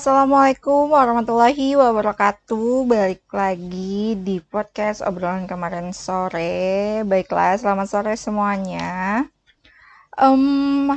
Assalamualaikum 0.00 0.96
warahmatullahi 0.96 1.76
wabarakatuh. 1.76 2.88
Balik 2.88 3.28
lagi 3.36 4.16
di 4.16 4.40
podcast 4.40 5.04
obrolan 5.04 5.44
kemarin 5.44 5.92
sore. 5.92 7.04
Baiklah, 7.04 7.60
selamat 7.60 7.84
sore 7.84 8.16
semuanya. 8.16 9.28
Um, 10.16 10.88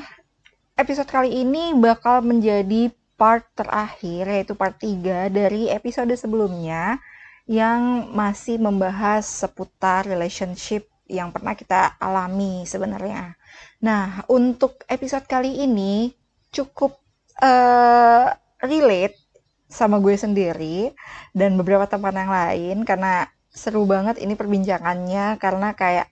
episode 0.79 1.11
kali 1.11 1.35
ini 1.35 1.75
bakal 1.75 2.23
menjadi 2.23 2.95
part 3.19 3.43
terakhir, 3.59 4.23
yaitu 4.23 4.55
part 4.55 4.79
3 4.79 5.27
dari 5.27 5.67
episode 5.67 6.15
sebelumnya 6.15 7.03
yang 7.43 8.07
masih 8.15 8.55
membahas 8.55 9.27
seputar 9.27 10.07
relationship 10.07 10.87
yang 11.11 11.27
pernah 11.35 11.59
kita 11.59 11.99
alami 11.99 12.63
sebenarnya. 12.63 13.35
Nah, 13.83 14.23
untuk 14.31 14.79
episode 14.87 15.27
kali 15.27 15.59
ini 15.59 16.15
cukup 16.55 17.03
uh, 17.43 18.31
relate 18.63 19.19
sama 19.67 19.99
gue 19.99 20.15
sendiri 20.15 20.95
dan 21.35 21.59
beberapa 21.59 21.83
teman 21.89 22.15
yang 22.15 22.31
lain 22.31 22.77
karena 22.87 23.27
seru 23.53 23.85
banget 23.85 24.17
ini 24.17 24.33
perbincangannya 24.33 25.37
karena 25.37 25.75
kayak 25.77 26.09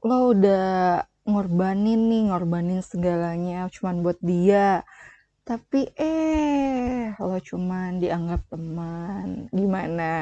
lo 0.00 0.32
udah 0.32 1.04
ngorbanin 1.28 2.08
nih 2.08 2.22
ngorbanin 2.32 2.80
segalanya 2.80 3.68
cuman 3.68 4.00
buat 4.00 4.18
dia. 4.22 4.86
Tapi 5.44 5.90
eh 5.98 7.12
lo 7.18 7.36
cuman 7.42 7.98
dianggap 7.98 8.48
teman. 8.48 9.50
Gimana 9.50 10.12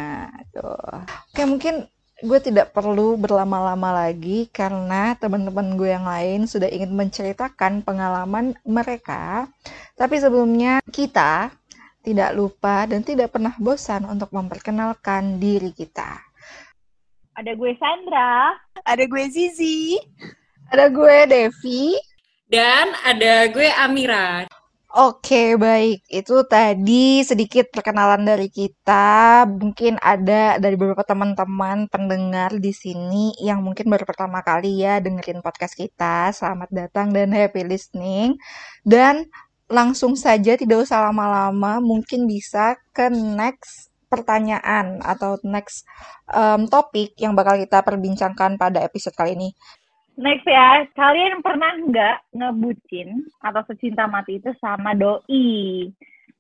tuh? 0.51 1.05
Oke 1.31 1.43
mungkin 1.47 1.87
gue 2.19 2.39
tidak 2.43 2.75
perlu 2.75 3.15
berlama-lama 3.15 3.95
lagi 3.95 4.51
karena 4.51 5.15
teman-teman 5.15 5.79
gue 5.79 5.95
yang 5.95 6.03
lain 6.03 6.51
sudah 6.51 6.67
ingin 6.67 6.91
menceritakan 6.91 7.87
pengalaman 7.87 8.59
mereka. 8.67 9.47
Tapi 9.95 10.19
sebelumnya 10.19 10.83
kita 10.91 11.55
tidak 12.03 12.35
lupa 12.35 12.91
dan 12.91 13.07
tidak 13.07 13.31
pernah 13.31 13.55
bosan 13.63 14.03
untuk 14.11 14.35
memperkenalkan 14.35 15.39
diri 15.39 15.71
kita. 15.71 16.19
Ada 17.39 17.55
gue 17.55 17.73
Sandra, 17.79 18.51
ada 18.83 19.05
gue 19.07 19.25
Zizi, 19.31 19.95
ada 20.75 20.91
gue 20.91 21.17
Devi, 21.31 21.95
dan 22.51 22.99
ada 23.07 23.47
gue 23.47 23.69
Amira. 23.79 24.58
Oke, 24.99 25.55
baik. 25.55 26.03
Itu 26.11 26.43
tadi 26.51 27.23
sedikit 27.23 27.71
perkenalan 27.71 28.27
dari 28.27 28.51
kita. 28.51 29.47
Mungkin 29.47 29.95
ada 30.03 30.59
dari 30.59 30.75
beberapa 30.75 31.07
teman-teman 31.07 31.87
pendengar 31.87 32.59
di 32.59 32.75
sini 32.75 33.31
yang 33.39 33.63
mungkin 33.63 33.87
baru 33.87 34.03
pertama 34.03 34.43
kali 34.43 34.83
ya 34.83 34.99
dengerin 34.99 35.39
podcast 35.39 35.79
kita. 35.79 36.35
Selamat 36.35 36.67
datang 36.75 37.15
dan 37.15 37.31
happy 37.31 37.63
listening. 37.63 38.43
Dan 38.83 39.31
langsung 39.71 40.19
saja 40.19 40.59
tidak 40.59 40.83
usah 40.83 41.07
lama-lama, 41.07 41.79
mungkin 41.79 42.27
bisa 42.27 42.75
ke 42.91 43.07
next 43.07 43.95
pertanyaan 44.11 44.99
atau 45.07 45.39
next 45.47 45.87
um, 46.35 46.67
topik 46.67 47.15
yang 47.23 47.39
bakal 47.39 47.55
kita 47.55 47.87
perbincangkan 47.87 48.59
pada 48.59 48.83
episode 48.83 49.15
kali 49.15 49.39
ini. 49.39 49.55
Next 50.19 50.51
ya, 50.51 50.83
kalian 50.99 51.47
pernah 51.47 51.79
nggak 51.79 52.35
ngebucin 52.35 53.23
atau 53.39 53.63
secinta 53.71 54.11
mati 54.11 54.43
itu 54.43 54.51
sama 54.59 54.91
doi? 54.91 55.87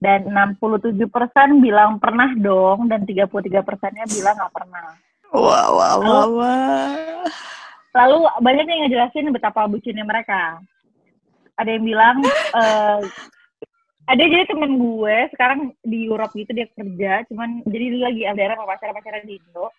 Dan 0.03 0.31
67% 0.35 0.99
bilang 1.63 2.03
pernah 2.03 2.31
dong, 2.35 2.91
dan 2.91 3.07
33 3.07 3.63
persennya 3.63 4.07
bilang 4.11 4.35
nggak 4.35 4.55
pernah. 4.55 4.99
Wah, 5.31 5.69
wah, 5.71 5.95
wah, 6.03 6.27
wah. 6.27 7.23
Lalu 7.95 8.19
banyak 8.43 8.67
yang 8.67 8.81
ngejelasin 8.87 9.31
betapa 9.31 9.71
bucinnya 9.71 10.03
mereka. 10.03 10.59
Ada 11.55 11.79
yang 11.79 11.85
bilang, 11.87 12.19
uh, 12.55 13.03
ada 14.09 14.23
jadi 14.27 14.47
temen 14.49 14.75
gue 14.79 15.17
sekarang 15.35 15.71
di 15.87 16.11
Europe 16.11 16.35
gitu 16.35 16.51
dia 16.51 16.67
kerja, 16.75 17.23
cuman 17.31 17.63
jadi 17.63 17.85
dia 17.95 18.03
lagi 18.11 18.23
LDR 18.27 18.59
sama 18.59 18.71
pacar-pacaran 18.75 19.23
di 19.23 19.39
Indo. 19.39 19.71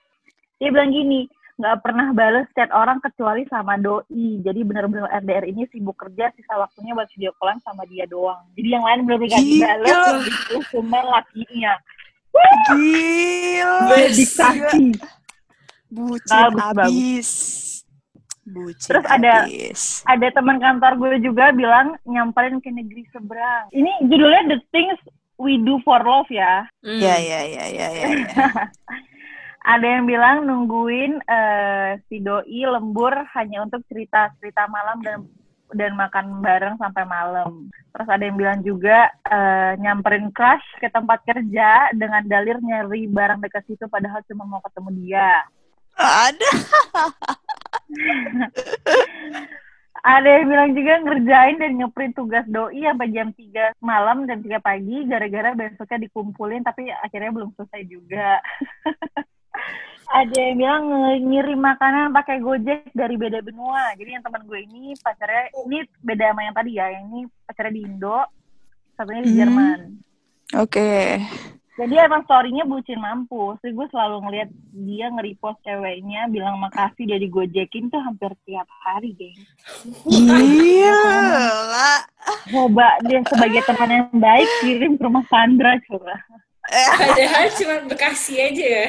Dia 0.60 0.70
bilang 0.72 0.92
gini, 0.92 1.28
nggak 1.60 1.84
pernah 1.84 2.08
balas 2.16 2.48
chat 2.56 2.72
orang 2.72 3.04
kecuali 3.04 3.44
sama 3.52 3.76
doi. 3.76 4.40
Jadi 4.40 4.64
bener-bener 4.64 5.12
RDR 5.12 5.52
ini 5.52 5.68
sibuk 5.68 6.00
kerja, 6.00 6.32
sisa 6.32 6.56
waktunya 6.56 6.96
buat 6.96 7.12
video 7.12 7.36
callan 7.36 7.60
sama 7.60 7.84
dia 7.84 8.08
doang. 8.08 8.40
Jadi 8.56 8.68
yang 8.72 8.84
lain 8.88 9.04
bener-bener 9.04 9.36
gak 9.36 9.44
dibalas, 9.44 10.24
itu 10.24 10.58
cuma 10.72 11.00
lakinya. 11.04 11.76
Gila. 12.72 13.76
Dedikasi. 13.92 14.86
Bucin 15.92 16.54
abis. 16.56 17.30
Bucin 18.48 18.88
Terus 18.88 19.06
ada 19.06 19.44
ada 20.08 20.28
teman 20.32 20.58
kantor 20.64 20.96
gue 20.96 21.28
juga 21.28 21.52
bilang 21.52 22.00
nyamperin 22.08 22.64
ke 22.64 22.72
negeri 22.72 23.04
seberang. 23.12 23.68
Ini 23.76 24.08
judulnya 24.08 24.56
The 24.56 24.58
Things 24.72 25.00
We 25.36 25.60
Do 25.60 25.84
for 25.84 26.00
Love 26.00 26.32
ya. 26.32 26.72
Iya, 26.88 27.16
iya, 27.20 27.40
iya, 27.44 27.66
iya, 27.68 27.88
iya. 27.92 28.08
ada 29.60 29.84
yang 29.84 30.08
bilang 30.08 30.48
nungguin 30.48 31.20
uh, 31.28 32.00
si 32.08 32.24
doi 32.24 32.64
lembur 32.64 33.12
hanya 33.36 33.68
untuk 33.68 33.84
cerita 33.92 34.32
cerita 34.40 34.72
malam 34.72 35.04
dan 35.04 35.28
dan 35.70 35.94
makan 35.94 36.42
bareng 36.42 36.82
sampai 36.82 37.06
malam. 37.06 37.70
Terus 37.94 38.10
ada 38.10 38.24
yang 38.26 38.38
bilang 38.40 38.60
juga 38.66 39.12
uh, 39.30 39.78
nyamperin 39.78 40.34
crush 40.34 40.66
ke 40.82 40.90
tempat 40.90 41.22
kerja 41.28 41.94
dengan 41.94 42.26
dalil 42.26 42.58
nyari 42.58 43.06
barang 43.06 43.44
dekat 43.44 43.68
situ 43.70 43.86
padahal 43.86 44.24
cuma 44.26 44.50
mau 44.50 44.62
ketemu 44.66 44.90
dia. 45.06 45.46
Ada. 46.00 46.50
ada 50.00 50.30
yang 50.32 50.48
bilang 50.48 50.72
juga 50.74 50.94
ngerjain 51.04 51.58
dan 51.60 51.72
ngeprint 51.76 52.16
tugas 52.16 52.46
doi 52.48 52.88
sampai 52.88 53.12
jam 53.12 53.30
3 53.36 53.76
malam 53.84 54.24
dan 54.26 54.40
3 54.40 54.64
pagi 54.64 55.04
gara-gara 55.06 55.52
besoknya 55.54 56.08
dikumpulin 56.08 56.64
tapi 56.64 56.88
akhirnya 56.90 57.36
belum 57.36 57.52
selesai 57.60 57.84
juga. 57.86 58.40
ada 60.10 60.38
yang 60.42 60.58
bilang 60.58 60.84
ngirim 61.22 61.60
makanan 61.62 62.10
pakai 62.10 62.42
Gojek 62.42 62.90
dari 62.98 63.14
beda 63.14 63.46
benua. 63.46 63.94
Jadi 63.94 64.18
yang 64.18 64.24
teman 64.26 64.42
gue 64.50 64.60
ini 64.66 64.98
pacarnya 64.98 65.54
ini 65.70 65.86
beda 66.02 66.34
sama 66.34 66.42
yang 66.50 66.56
tadi 66.58 66.72
ya. 66.74 66.86
Yang 66.90 67.04
ini 67.14 67.20
pacarnya 67.46 67.74
di 67.78 67.82
Indo, 67.86 68.20
satunya 68.98 69.22
di 69.22 69.32
hmm. 69.32 69.40
Jerman. 69.40 69.80
Oke. 70.58 70.66
Okay. 70.66 71.06
Jadi 71.80 71.96
emang 71.96 72.28
story-nya 72.28 72.68
bucin 72.68 73.00
mampu. 73.00 73.56
Jadi 73.64 73.72
gue 73.72 73.88
selalu 73.88 74.16
ngeliat 74.28 74.50
dia 74.76 75.08
nge-repost 75.16 75.64
ceweknya 75.64 76.28
bilang 76.28 76.60
makasih 76.60 77.08
dia 77.08 77.16
digojekin 77.16 77.88
tuh 77.88 78.04
hampir 78.04 78.36
tiap 78.44 78.68
hari, 78.84 79.16
geng. 79.16 79.40
Iya 80.12 81.00
Coba 82.52 83.00
dia 83.08 83.24
sebagai 83.32 83.64
teman 83.64 83.90
yang 83.96 84.12
baik 84.12 84.50
kirim 84.60 85.00
ke 85.00 85.04
rumah 85.08 85.24
Sandra 85.32 85.80
coba. 85.88 86.20
Padahal 86.68 87.48
cuma 87.56 87.76
Bekasi 87.88 88.44
aja 88.44 88.66
ya. 88.66 88.88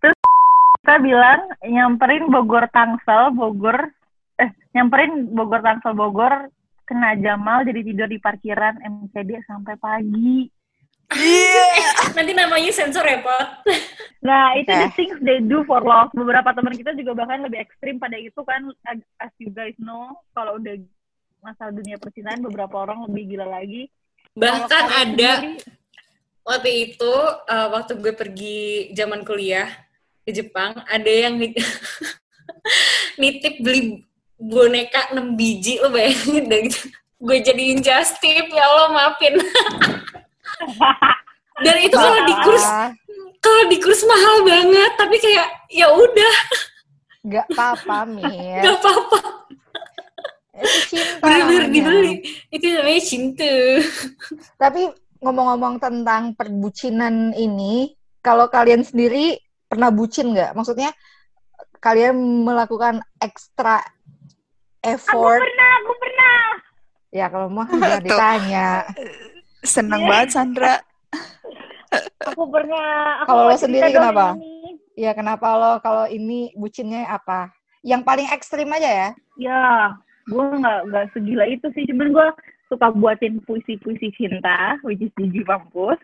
Terus 0.00 0.18
kita 0.80 0.96
bilang 1.04 1.40
nyamperin 1.60 2.30
Bogor 2.32 2.68
Tangsel, 2.72 3.34
Bogor 3.36 3.92
eh 4.40 4.50
nyamperin 4.72 5.28
Bogor 5.32 5.60
Tangsel 5.60 5.92
Bogor 5.92 6.48
kena 6.88 7.14
Jamal 7.20 7.62
jadi 7.62 7.80
tidur 7.86 8.08
di 8.10 8.18
parkiran 8.18 8.80
MCD 8.82 9.44
sampai 9.46 9.78
pagi. 9.78 10.48
Yeah. 11.10 12.14
Nanti 12.14 12.32
namanya 12.34 12.70
sensor 12.70 13.02
repot. 13.02 13.66
Nah, 14.22 14.54
itu 14.54 14.70
okay. 14.70 14.84
the 14.84 14.90
things 14.94 15.18
they 15.24 15.42
do 15.42 15.66
for 15.66 15.82
love. 15.82 16.12
Beberapa 16.14 16.54
teman 16.54 16.76
kita 16.76 16.94
juga 16.94 17.18
bahkan 17.18 17.42
lebih 17.42 17.62
ekstrim 17.62 17.98
pada 17.98 18.14
itu 18.20 18.38
kan, 18.46 18.68
as 19.18 19.32
you 19.42 19.50
guys 19.50 19.74
know, 19.80 20.12
kalau 20.36 20.60
udah 20.60 20.76
masalah 21.40 21.72
dunia 21.72 21.96
percintaan 21.96 22.44
beberapa 22.44 22.84
orang 22.84 23.08
lebih 23.10 23.34
gila 23.34 23.48
lagi. 23.48 23.88
Bahkan 24.38 24.84
ada 24.86 25.30
sendiri, 25.42 25.58
waktu 26.46 26.92
itu 26.92 27.12
uh, 27.48 27.68
waktu 27.74 27.92
gue 27.98 28.12
pergi 28.16 28.90
zaman 28.96 29.22
kuliah 29.22 29.68
ke 30.24 30.32
Jepang, 30.32 30.80
ada 30.88 31.10
yang 31.10 31.36
nitip 33.20 33.60
beli 33.60 34.04
boneka 34.40 35.12
6 35.12 35.36
biji 35.36 35.80
lo 35.80 35.92
bayangin 35.92 36.48
dan 36.48 36.60
gitu. 36.68 36.88
Gue 37.20 37.36
jadiin 37.44 37.84
just 37.84 38.16
tip 38.24 38.48
ya 38.48 38.64
Allah 38.64 38.88
maafin. 38.96 39.36
dan 41.64 41.76
itu 41.84 41.92
kalau 41.92 42.20
di 42.24 42.34
kurs 42.40 42.64
kalau 43.40 43.62
di 43.68 43.76
kurs 43.80 44.02
mahal 44.08 44.36
banget, 44.44 44.92
tapi 44.96 45.16
kayak 45.20 45.48
ya 45.68 45.92
udah. 45.92 46.36
Gak 47.28 47.46
apa-apa, 47.52 48.08
Mir. 48.08 48.60
Gak 48.64 48.80
apa-apa 48.80 49.40
cinta 50.60 51.24
bener-bener 51.24 51.64
dibeli 51.72 52.14
itu 52.52 52.66
namanya 52.68 53.02
cinta 53.02 53.54
tapi 54.60 54.92
ngomong-ngomong 55.20 55.76
tentang 55.80 56.32
perbucinan 56.32 57.36
ini 57.36 57.92
kalau 58.24 58.48
kalian 58.48 58.84
sendiri 58.84 59.36
pernah 59.68 59.92
bucin 59.92 60.32
nggak? 60.32 60.56
Maksudnya 60.56 60.92
kalian 61.80 62.44
melakukan 62.44 63.04
ekstra 63.20 63.84
effort? 64.84 65.40
Aku 65.40 65.48
pernah 65.48 65.70
aku 65.80 65.92
pernah. 66.00 66.40
Ya 67.10 67.26
kalau 67.28 67.48
mau 67.52 67.64
jangan 67.68 68.04
ditanya. 68.04 68.68
Senang 69.60 70.08
banget 70.08 70.28
Sandra. 70.32 70.74
Aku 72.32 72.46
pernah 72.48 73.24
kalau 73.26 73.50
lo 73.50 73.56
sendiri 73.58 73.90
kenapa? 73.90 74.38
ini. 74.38 74.78
ya 74.94 75.10
kenapa 75.16 75.46
lo 75.58 75.72
kalau 75.82 76.06
ini 76.06 76.54
bucinnya 76.54 77.08
apa? 77.08 77.50
Yang 77.82 78.02
paling 78.04 78.28
ekstrim 78.30 78.68
aja 78.70 78.88
ya? 78.88 79.08
Ya 79.40 79.62
gue 80.30 80.44
nggak 80.60 80.80
nggak 80.86 81.06
segila 81.12 81.44
itu 81.50 81.66
sih. 81.74 81.82
Cuman 81.90 82.14
gue 82.14 82.28
suka 82.70 82.90
buatin 82.90 83.42
puisi-puisi 83.42 84.08
cinta 84.14 84.78
which 84.80 85.00
is 85.00 85.10
Gigi 85.18 85.42
mampus 85.42 85.98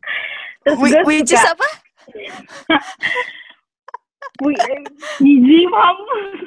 terus 0.66 0.76
Whi- 0.76 0.92
gue 0.92 1.02
Which 1.06 1.30
is 1.30 1.38
suka 1.38 1.54
apa? 1.54 1.68
pu- 4.38 4.52
eh, 4.52 4.82
Gigi 5.18 5.60
mampus 5.64 6.38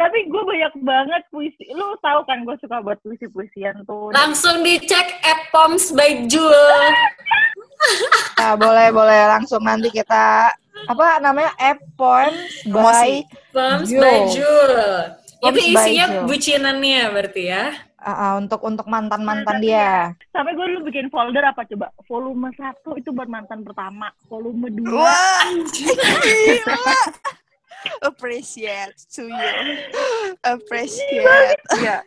tapi 0.00 0.26
gue 0.26 0.42
banyak 0.42 0.74
banget 0.80 1.22
puisi 1.28 1.68
lu 1.70 1.92
tahu 2.00 2.24
kan 2.24 2.42
gue 2.42 2.56
suka 2.56 2.80
buat 2.80 2.96
puisi-puisian 3.04 3.84
tuh 3.84 4.08
Langsung 4.10 4.64
dicek 4.64 5.20
at 5.20 5.52
Poms 5.52 5.92
by 5.92 6.24
Jul. 6.24 6.56
Nah, 8.36 8.56
boleh 8.56 8.88
boleh 8.88 9.20
langsung 9.28 9.60
nanti 9.60 9.92
kita 9.92 10.48
apa 10.88 11.20
namanya 11.20 11.52
app 11.60 11.76
by. 12.00 13.28
Poms 13.52 13.84
Jul. 13.84 14.00
by 14.00 14.16
Jul. 14.32 14.72
Itu 15.40 15.60
isinya 15.72 16.28
bucinannya 16.28 17.02
berarti 17.12 17.42
ya. 17.48 17.72
Ah, 18.00 18.12
ah, 18.16 18.32
untuk 18.40 18.64
untuk 18.64 18.88
mantan 18.88 19.20
mantan 19.28 19.60
dia. 19.60 20.16
sampai 20.32 20.56
gue 20.56 20.66
dulu 20.72 20.88
bikin 20.88 21.12
folder 21.12 21.44
apa 21.44 21.68
coba 21.68 21.92
volume 22.08 22.48
satu 22.56 22.96
itu 22.96 23.12
buat 23.12 23.28
mantan 23.28 23.60
pertama 23.60 24.08
volume 24.24 24.72
dua 24.72 25.04
Wah, 25.04 25.44
gila. 25.68 26.08
Appreciate 28.00 28.96
to 29.12 29.28
you. 29.28 29.52
Appreciate. 30.40 31.60
Iya. 31.76 32.00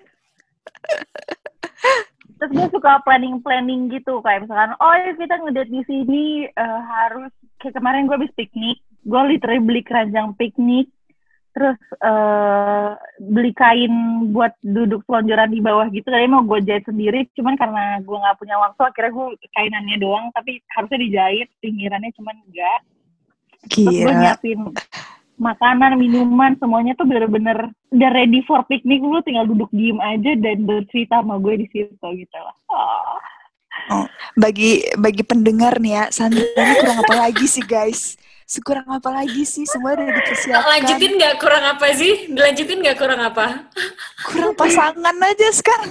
terus 2.41 2.51
gue 2.59 2.67
suka 2.75 2.99
planning 3.07 3.39
planning 3.39 3.87
gitu 3.87 4.19
kayak 4.19 4.43
misalkan 4.43 4.75
oh 4.83 4.93
ya 4.99 5.15
kita 5.15 5.39
ngedate 5.39 5.71
di 5.71 5.81
sini 5.87 6.23
eh, 6.51 6.79
harus 6.91 7.31
kayak 7.63 7.79
kemarin 7.79 8.03
gue 8.03 8.19
habis 8.19 8.35
piknik 8.35 8.83
gue 9.07 9.21
literally 9.31 9.63
beli 9.63 9.79
keranjang 9.79 10.35
piknik 10.35 10.91
terus 11.53 11.77
eh 12.01 12.89
beli 13.21 13.53
kain 13.53 13.93
buat 14.33 14.57
duduk 14.65 15.05
selonjoran 15.05 15.53
di 15.53 15.61
bawah 15.61 15.85
gitu 15.93 16.09
tadi 16.09 16.25
mau 16.25 16.41
gue 16.41 16.59
jahit 16.65 16.83
sendiri 16.89 17.29
cuman 17.37 17.53
karena 17.55 18.01
gue 18.01 18.17
nggak 18.17 18.37
punya 18.41 18.57
waktu 18.57 18.81
akhirnya 18.81 19.11
gue 19.13 19.27
kainannya 19.53 19.97
doang 20.01 20.25
tapi 20.33 20.59
harusnya 20.73 20.99
dijahit 20.99 21.47
pinggirannya 21.61 22.11
cuman 22.17 22.35
enggak 22.49 22.79
terus 23.69 23.85
gue 23.85 24.01
Gila. 24.01 24.13
nyiapin 24.17 24.59
makanan 25.37 25.97
minuman 25.97 26.53
semuanya 26.57 26.93
tuh 26.97 27.05
bener-bener 27.05 27.69
udah 27.93 28.09
ready 28.13 28.41
for 28.45 28.65
picnic 28.65 29.01
lu 29.01 29.21
tinggal 29.21 29.45
duduk 29.45 29.69
diem 29.73 29.97
aja 30.01 30.33
dan 30.37 30.65
bercerita 30.65 31.21
sama 31.21 31.37
gue 31.37 31.65
di 31.65 31.67
situ 31.69 32.07
gitu 32.17 32.37
lah 32.37 32.55
Ah. 33.89 34.07
Bagi 34.39 34.85
bagi 34.95 35.23
pendengar 35.25 35.81
nih 35.81 35.93
ya, 35.97 36.03
Sandra 36.13 36.45
ini 36.45 36.73
kurang 36.79 36.99
apa 37.03 37.15
lagi 37.27 37.45
sih 37.49 37.65
guys? 37.65 38.15
Sekurang 38.53 38.85
apa 38.87 39.09
lagi 39.09 39.41
sih? 39.43 39.65
Semua 39.65 39.97
udah 39.97 40.05
dipersiapkan. 40.05 40.61
Lanjutin 40.69 41.11
nggak 41.17 41.35
kurang 41.37 41.63
apa 41.65 41.85
sih? 41.91 42.29
Dilanjutin 42.29 42.77
nggak 42.79 42.97
kurang 42.97 43.17
apa? 43.19 43.65
Kurang 44.23 44.53
pasangan 44.53 45.15
aja 45.17 45.47
sekarang. 45.51 45.89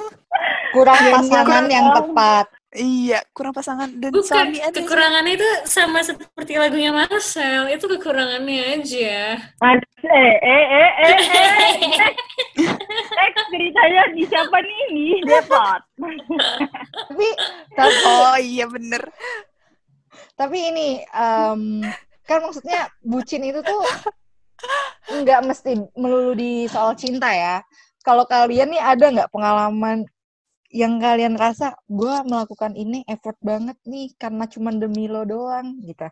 Kurang 0.71 0.95
Iya, 0.97 1.11
pasangan 1.13 1.65
iya. 1.65 1.75
yang 1.75 1.87
tepat. 1.93 2.47
Iya, 2.73 3.19
kurang 3.33 3.53
pasangan 3.53 3.85
dan 3.93 4.09
Bukan, 4.09 4.25
suami 4.25 4.57
aja. 4.57 4.71
sih. 4.71 4.81
kekurangannya 4.81 5.33
itu 5.37 5.49
sama 5.67 6.01
seperti 6.01 6.57
lagunya 6.57 6.89
Marcel. 6.89 7.69
Itu 7.69 7.85
kekurangannya 7.85 8.81
aja. 8.81 9.37
Eh, 9.37 9.77
eh, 10.41 10.67
eh, 10.71 10.91
eh, 10.97 11.17
eh. 11.29 12.13
Next 13.13 13.45
ceritanya 13.51 14.03
di 14.09 14.25
siapa 14.25 14.57
nih? 14.57 14.83
Di 14.89 15.05
Depot. 15.23 15.81
Tapi 17.05 17.27
Oh 18.07 18.39
iya 18.39 18.65
bener. 18.67 19.03
tapi 20.33 20.59
ini 20.65 20.89
em, 21.07 21.85
kan 22.33 22.41
maksudnya 22.49 22.81
bucin 23.05 23.45
itu 23.45 23.61
tuh 23.61 23.83
nggak 25.13 25.41
mesti 25.45 25.77
melulu 25.99 26.33
di 26.33 26.65
soal 26.71 26.97
cinta 26.97 27.29
ya. 27.29 27.61
Kalau 28.03 28.25
kalian 28.27 28.73
nih 28.73 28.83
ada 28.83 29.07
nggak 29.13 29.31
pengalaman 29.31 30.09
yang 30.73 30.97
kalian 30.97 31.37
rasa 31.37 31.77
gue 31.85 32.15
melakukan 32.25 32.73
ini 32.73 33.05
effort 33.05 33.37
banget 33.45 33.77
nih 33.85 34.11
karena 34.17 34.49
cuma 34.49 34.73
demi 34.73 35.07
lo 35.07 35.29
doang 35.29 35.77
gitu. 35.85 36.09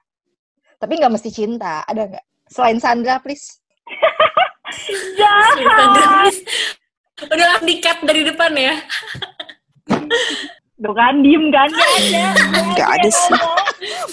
Tapi 0.76 0.92
nggak 1.00 1.12
mesti 1.12 1.30
cinta, 1.32 1.80
ada 1.88 2.04
nggak? 2.08 2.24
Selain 2.50 2.78
Sandra, 2.80 3.16
please. 3.24 3.60
Jahat. 5.18 6.34
Udah 7.20 7.46
langsung 7.52 7.68
di-cut 7.68 7.98
dari 8.04 8.22
depan 8.24 8.52
ya. 8.56 8.74
Tuh 10.80 10.94
kan, 10.96 11.14
diem 11.20 11.44
kan? 11.52 11.68
Gak 11.68 11.88
ada. 11.92 12.24
Nggak 12.72 12.90
ada 12.96 13.08
sih. 13.08 13.32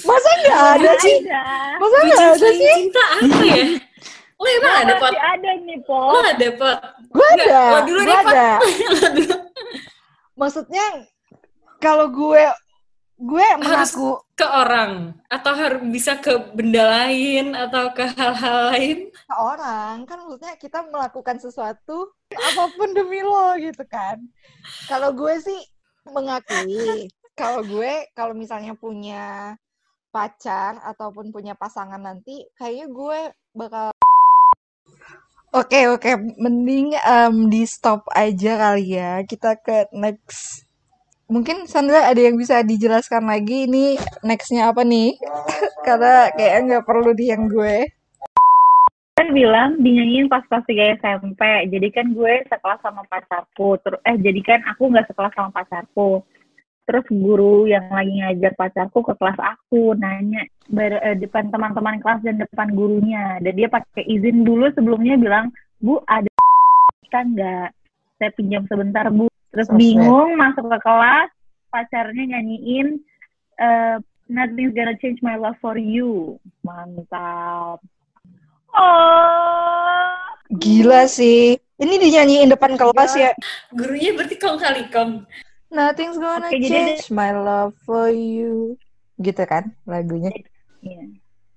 Masa 0.03 0.29
nggak 0.37 0.61
ada 0.75 0.91
sih? 0.99 1.17
Masa 1.79 1.97
nggak 1.97 2.19
Bucin 2.19 2.35
ada 2.35 2.49
sih? 2.51 2.67
cinta 2.75 3.03
apa 3.07 3.39
ya? 3.41 3.63
Lo 4.37 4.47
emang 4.53 4.75
ada, 4.77 4.93
Pot? 4.95 5.09
Masih 5.09 5.23
ada 5.25 5.49
nih, 5.57 5.77
Po. 5.81 5.97
Lo 5.97 6.19
ada, 6.21 6.47
Pot? 6.53 6.77
Gue 7.07 7.27
ada, 7.33 7.45
lo 7.73 7.77
dulu 7.83 7.99
gue 7.99 8.05
deh, 8.05 8.19
Pot. 8.19 8.27
ada. 8.29 8.47
Dulu. 9.09 9.35
Maksudnya 10.39 10.85
kalau 11.79 12.07
gue 12.07 12.43
gue 13.17 13.45
Harus- 13.57 13.95
mengaku 13.97 14.09
Ke 14.37 14.45
orang? 14.45 14.91
Atau 15.25 15.49
harus 15.51 15.81
bisa 15.83 16.13
ke 16.15 16.29
benda 16.53 16.85
lain? 16.85 17.57
Atau 17.57 17.89
ke 17.89 18.05
hal-hal 18.05 18.69
lain? 18.69 18.97
ke 19.09 19.33
orang 19.33 20.05
kan 20.05 20.21
maksudnya 20.21 20.53
kita 20.55 20.85
melakukan 20.85 21.35
sesuatu 21.35 22.13
apa 22.29 22.63
pun 22.71 22.93
demi 22.93 23.19
lo 23.19 23.57
gitu 23.57 23.81
kan. 23.83 24.21
Kalau 24.85 25.09
gue 25.11 25.33
sih 25.41 25.57
mengakui 26.11 27.11
kalau 27.37 27.61
gue 27.61 28.09
kalau 28.17 28.33
misalnya 28.33 28.73
punya 28.73 29.53
pacar 30.09 30.81
ataupun 30.81 31.29
punya 31.29 31.53
pasangan 31.53 32.01
nanti 32.01 32.47
kayaknya 32.57 32.87
gue 32.89 33.19
bakal 33.53 33.93
Oke 35.55 35.87
oke. 35.87 36.11
Mending 36.37 36.99
em, 36.99 37.47
di 37.47 37.63
stop 37.63 38.03
aja 38.11 38.59
kali 38.59 38.99
ya. 38.99 39.23
Kita 39.23 39.55
ke 39.55 39.87
next. 39.95 40.67
Mungkin 41.31 41.65
Sandra 41.71 42.03
ada 42.03 42.19
yang 42.19 42.35
bisa 42.35 42.59
dijelaskan 42.67 43.25
lagi 43.25 43.63
ini 43.65 43.95
nextnya 44.27 44.69
apa 44.69 44.83
nih? 44.83 45.15
Karena 45.87 46.29
kayaknya 46.35 46.59
nggak 46.67 46.85
perlu 46.85 47.15
di 47.15 47.31
yang 47.31 47.47
gue 47.47 47.96
kan 49.17 49.33
bilang 49.33 49.81
dinyanyiin 49.81 50.29
pas 50.29 50.45
kelas 50.45 50.61
3 50.69 51.01
SMP. 51.01 51.41
Jadi 51.73 51.87
kan 51.89 52.13
gue 52.13 52.45
sekelas 52.45 52.79
sama 52.85 53.01
pacarku. 53.09 53.81
Terus 53.81 53.99
eh 54.05 54.13
jadi 54.21 54.41
kan 54.45 54.59
aku 54.69 54.93
nggak 54.93 55.09
sekelas 55.09 55.33
sama 55.33 55.49
pacarku. 55.49 56.21
Terus 56.85 57.03
guru 57.09 57.65
yang 57.65 57.89
lagi 57.89 58.13
ngajar 58.13 58.53
pacarku 58.53 59.01
ke 59.01 59.17
kelas 59.17 59.35
aku 59.41 59.97
nanya 59.97 60.45
ber- 60.69 61.01
eh, 61.01 61.17
depan 61.17 61.49
teman-teman 61.49 61.97
kelas 61.97 62.21
dan 62.21 62.37
depan 62.37 62.69
gurunya. 62.77 63.41
Dan 63.41 63.57
dia 63.57 63.67
pakai 63.67 64.05
izin 64.05 64.45
dulu 64.45 64.69
sebelumnya 64.77 65.17
bilang, 65.17 65.49
"Bu, 65.81 65.97
ada 66.05 66.29
kan 67.09 67.33
nggak? 67.33 67.73
Saya 68.21 68.31
pinjam 68.37 68.69
sebentar, 68.69 69.09
Bu." 69.09 69.27
Terus 69.51 69.67
bingung 69.73 70.37
masuk 70.37 70.69
ke 70.69 70.77
kelas, 70.85 71.33
pacarnya 71.73 72.37
nyanyiin 72.37 73.01
eh, 73.57 73.97
Nothing's 74.27 74.75
gonna 74.75 74.99
change 74.99 75.23
my 75.23 75.39
love 75.39 75.55
for 75.63 75.79
you. 75.79 76.35
Mantap. 76.67 77.79
Oh. 78.73 80.07
Gila 80.49 81.05
sih. 81.05 81.55
Ini 81.77 81.93
dinyanyiin 81.95 82.49
depan 82.49 82.73
kelas 82.73 83.13
ya. 83.13 83.31
Gurunya 83.69 84.17
berarti 84.17 84.35
kong 84.35 84.57
kali 84.57 84.83
kong. 84.89 85.27
Nothing's 85.69 86.17
gonna 86.17 86.47
jadi- 86.49 86.97
change 86.97 87.11
my 87.11 87.29
love 87.29 87.75
for 87.83 88.09
you. 88.09 88.79
Gitu 89.19 89.43
kan 89.45 89.75
lagunya. 89.83 90.31
Iya. 90.81 91.03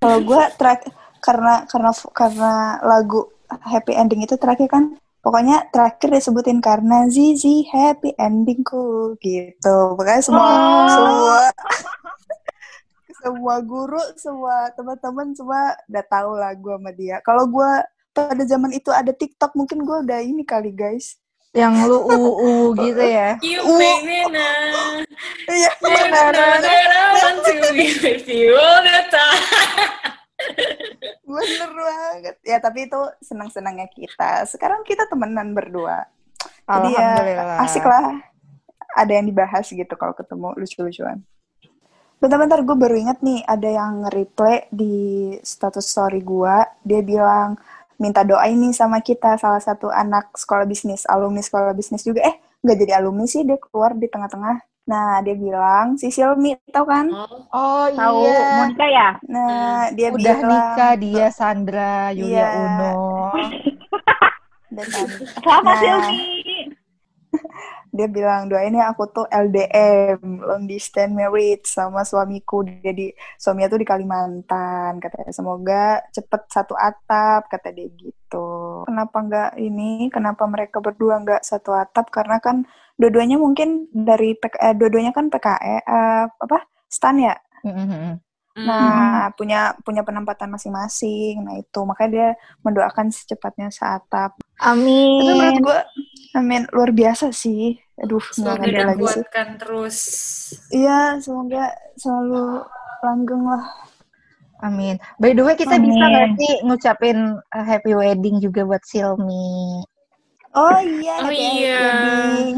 Kalau 0.00 0.18
gue 0.20 0.42
track 0.56 0.88
karena 1.20 1.64
karena 1.68 1.90
karena 2.12 2.52
lagu 2.80 3.28
happy 3.48 3.92
ending 3.92 4.24
itu 4.24 4.36
terakhir 4.36 4.68
kan 4.68 4.96
pokoknya 5.20 5.68
terakhir 5.68 6.08
disebutin 6.10 6.64
karena 6.64 7.04
Zizi 7.06 7.68
happy 7.68 8.16
endingku 8.16 9.14
gitu. 9.20 9.76
Pokoknya 9.96 10.20
semua 10.20 10.44
Oh. 10.48 10.88
semua 10.88 11.40
semua 13.20 13.56
guru, 13.60 14.00
semua 14.16 14.72
teman-teman 14.72 15.36
semua 15.36 15.76
udah 15.86 16.04
tahu 16.08 16.30
lah 16.36 16.52
gue 16.56 16.74
sama 16.80 16.90
dia. 16.96 17.16
Kalau 17.20 17.44
gue 17.46 17.70
pada 18.10 18.42
zaman 18.44 18.74
itu 18.74 18.90
ada 18.90 19.12
TikTok 19.14 19.54
mungkin 19.54 19.84
gue 19.84 19.96
udah 20.02 20.20
ini 20.24 20.42
kali 20.42 20.72
guys. 20.74 21.20
Yang 21.50 21.90
lu 21.90 21.98
uu 22.06 22.78
gitu 22.78 23.02
ya. 23.02 23.34
You 23.42 23.66
make 23.74 24.06
me 24.06 24.22
know. 24.30 25.02
Iya. 25.50 25.70
Time. 29.10 29.38
Bener 31.26 31.70
banget. 31.74 32.34
Ya 32.46 32.58
tapi 32.62 32.86
itu 32.86 33.00
senang-senangnya 33.22 33.90
kita. 33.90 34.46
Sekarang 34.46 34.86
kita 34.86 35.10
temenan 35.10 35.50
berdua. 35.50 36.06
Jadi 36.70 36.94
ya 36.94 37.18
Alhamdulillah. 37.18 37.58
asik 37.66 37.82
lah. 37.82 38.14
Ada 38.94 39.12
yang 39.18 39.26
dibahas 39.26 39.66
gitu 39.66 39.94
kalau 39.98 40.14
ketemu 40.14 40.54
lucu-lucuan. 40.54 41.22
Bentar-bentar 42.20 42.60
gue 42.68 42.76
baru 42.76 42.96
inget 43.00 43.18
nih 43.24 43.40
ada 43.48 43.64
yang 43.64 44.04
nge-reply 44.04 44.68
di 44.68 44.94
status 45.40 45.88
story 45.88 46.20
gue. 46.20 46.56
Dia 46.84 47.00
bilang 47.00 47.56
minta 47.96 48.20
doa 48.28 48.44
ini 48.44 48.76
sama 48.76 49.00
kita 49.00 49.40
salah 49.40 49.60
satu 49.60 49.88
anak 49.88 50.36
sekolah 50.36 50.68
bisnis, 50.68 51.08
alumni 51.08 51.40
sekolah 51.40 51.72
bisnis 51.72 52.04
juga. 52.04 52.20
Eh 52.28 52.36
nggak 52.60 52.76
jadi 52.76 52.92
alumni 53.00 53.24
sih 53.24 53.40
dia 53.40 53.56
keluar 53.56 53.96
di 53.96 54.04
tengah-tengah. 54.04 54.56
Nah 54.84 55.24
dia 55.24 55.32
bilang 55.32 55.96
si 55.96 56.12
Silmi 56.12 56.60
tau 56.68 56.84
kan? 56.84 57.08
Oh, 57.08 57.48
Oh 57.56 57.84
Tahu 57.88 58.16
iya. 58.28 58.68
Monica 58.68 58.84
ya? 58.84 59.08
Nah 59.24 59.88
dia 59.96 60.08
Udah 60.12 60.20
bilang 60.20 60.40
nikah 60.44 60.94
dia 61.00 61.26
Sandra 61.32 62.12
Yulia 62.12 62.36
Iya. 62.36 62.46
Uno. 62.52 62.92
ada 64.70 64.82
kan. 64.92 65.06
Selamat 65.40 65.64
Nah. 65.64 65.80
Silmi. 65.80 66.18
Dia 67.90 68.06
bilang 68.06 68.46
doain 68.46 68.74
ya 68.74 68.94
aku 68.94 69.10
tuh 69.10 69.26
LDM, 69.28 70.22
long 70.46 70.64
distance 70.70 71.10
marriage 71.10 71.66
sama 71.66 72.06
suamiku. 72.06 72.62
Jadi 72.62 73.10
suaminya 73.36 73.68
tuh 73.74 73.80
di 73.82 73.88
Kalimantan, 73.88 75.02
katanya. 75.02 75.30
Semoga 75.34 75.82
cepet 76.14 76.42
satu 76.50 76.74
atap, 76.78 77.50
kata 77.50 77.74
dia 77.74 77.90
gitu. 77.98 78.86
Kenapa 78.86 79.16
nggak 79.26 79.50
ini? 79.58 80.06
Kenapa 80.14 80.46
mereka 80.46 80.78
berdua 80.78 81.18
nggak 81.22 81.42
satu 81.42 81.74
atap? 81.74 82.08
Karena 82.14 82.38
kan 82.38 82.62
dua-duanya 82.94 83.36
mungkin 83.42 83.90
dari 83.90 84.38
PK, 84.38 84.54
eh, 84.62 84.74
dua-duanya 84.78 85.10
kan 85.10 85.26
PKE 85.32 85.76
eh, 85.82 86.24
apa? 86.30 86.58
Stan 86.90 87.16
ya. 87.18 87.34
Mhm. 87.66 87.86
Hmm. 87.90 88.29
Nah, 88.66 89.30
punya 89.36 89.72
punya 89.80 90.02
penempatan 90.02 90.50
masing-masing. 90.50 91.44
Nah, 91.44 91.54
itu 91.60 91.80
makanya 91.84 92.10
dia 92.10 92.28
mendoakan 92.60 93.08
secepatnya 93.12 93.68
seatap. 93.70 94.36
Amin. 94.60 95.20
Tapi 95.22 95.32
menurut 95.36 95.60
gue, 95.64 95.78
amin 96.36 96.62
luar 96.74 96.90
biasa 96.92 97.32
sih. 97.32 97.78
Aduh, 98.00 98.20
Semoga 98.32 98.64
ada 98.64 98.96
lagi 98.96 99.04
sih. 99.08 99.24
terus. 99.60 99.96
Iya, 100.72 101.20
semoga 101.20 101.68
selalu 101.96 102.64
langgeng 103.04 103.44
lah. 103.44 103.64
Amin. 104.60 105.00
By 105.16 105.32
the 105.32 105.40
way, 105.40 105.56
kita 105.56 105.80
bisa 105.80 105.96
Amin. 105.96 106.12
nggak 106.12 106.28
sih 106.36 106.52
ngucapin 106.68 107.18
uh, 107.40 107.64
happy 107.64 107.96
wedding 107.96 108.44
juga 108.44 108.68
buat 108.68 108.84
Silmi? 108.84 109.80
Oh 110.52 110.78
iya, 110.84 111.14
Oh 111.24 111.32
happy 111.32 111.40
iya. 111.64 111.80
wedding. 111.80 112.54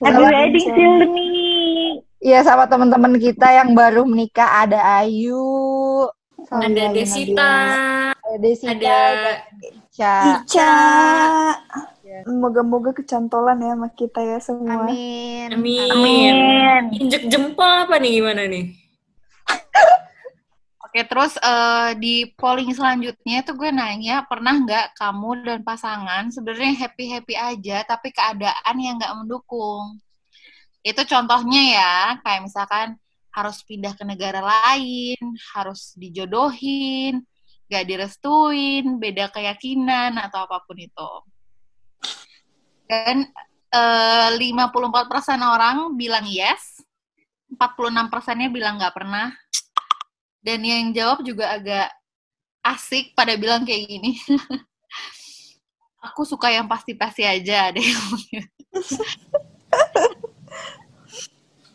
Happy 0.00 0.22
wedding 0.24 0.68
Silmi. 0.72 1.51
Iya, 2.22 2.38
sama 2.46 2.70
teman-teman 2.70 3.18
kita 3.18 3.50
yang 3.50 3.74
baru 3.74 4.06
menikah 4.06 4.62
ada 4.62 5.02
Ayu, 5.02 6.06
ada 6.46 6.70
iya, 6.70 6.86
iya, 6.86 6.94
Desita, 6.94 7.54
ada 8.14 8.36
Desita, 8.38 8.78
ada 8.78 9.32
Ica. 9.58 10.16
Ica. 10.38 10.74
Moga-moga 12.30 12.94
kecantolan 12.94 13.58
ya 13.58 13.74
sama 13.74 13.88
kita 13.90 14.22
ya 14.22 14.38
semua. 14.38 14.86
Amin. 14.86 15.50
Amin. 15.50 15.90
Amin. 15.90 16.34
Injek 16.94 17.26
jempol 17.26 17.90
apa 17.90 17.98
nih 17.98 18.22
gimana 18.22 18.46
nih? 18.46 18.70
Oke, 20.86 21.02
terus 21.02 21.34
eh, 21.42 21.90
di 21.98 22.30
polling 22.38 22.70
selanjutnya 22.70 23.42
tuh 23.42 23.58
gue 23.58 23.74
nanya, 23.74 24.22
pernah 24.30 24.62
nggak 24.62 24.94
kamu 24.94 25.42
dan 25.42 25.60
pasangan 25.66 26.30
sebenarnya 26.30 26.86
happy-happy 26.86 27.34
aja, 27.34 27.82
tapi 27.82 28.14
keadaan 28.14 28.76
yang 28.78 28.94
nggak 29.02 29.16
mendukung? 29.18 29.98
Itu 30.82 31.06
contohnya 31.06 31.62
ya, 31.78 31.96
kayak 32.26 32.42
misalkan 32.42 32.98
harus 33.32 33.62
pindah 33.64 33.94
ke 33.94 34.04
negara 34.04 34.42
lain, 34.42 35.16
harus 35.54 35.94
dijodohin, 35.94 37.22
nggak 37.70 37.86
direstuin, 37.88 38.98
beda 38.98 39.30
keyakinan, 39.30 40.18
atau 40.18 40.44
apa 40.44 40.60
pun 40.66 40.76
itu. 40.76 41.12
Dan 42.84 43.24
eh, 43.72 44.30
54% 44.36 45.40
orang 45.40 45.96
bilang 45.96 46.28
yes, 46.28 46.84
46 47.56 48.12
persennya 48.12 48.52
bilang 48.52 48.76
nggak 48.76 48.92
pernah, 48.92 49.32
dan 50.42 50.58
yang 50.60 50.90
jawab 50.92 51.22
juga 51.22 51.56
agak 51.56 51.88
asik 52.66 53.14
pada 53.14 53.38
bilang 53.38 53.62
kayak 53.62 53.86
gini. 53.86 54.18
Aku 56.10 56.26
suka 56.26 56.50
yang 56.50 56.66
pasti-pasti 56.66 57.22
aja 57.22 57.70
bilang. 57.70 57.86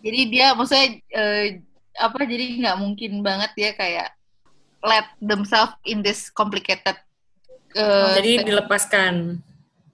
jadi 0.07 0.19
dia 0.31 0.47
maksudnya 0.55 0.87
eh, 1.11 1.59
apa 1.99 2.23
jadi 2.23 2.45
nggak 2.63 2.77
mungkin 2.79 3.11
banget 3.19 3.51
ya 3.59 3.71
kayak 3.75 4.09
let 4.79 5.07
themselves 5.19 5.75
in 5.83 5.99
this 5.99 6.31
complicated 6.31 6.95
eh, 7.75 8.13
Jadi 8.15 8.47
dilepaskan. 8.47 9.43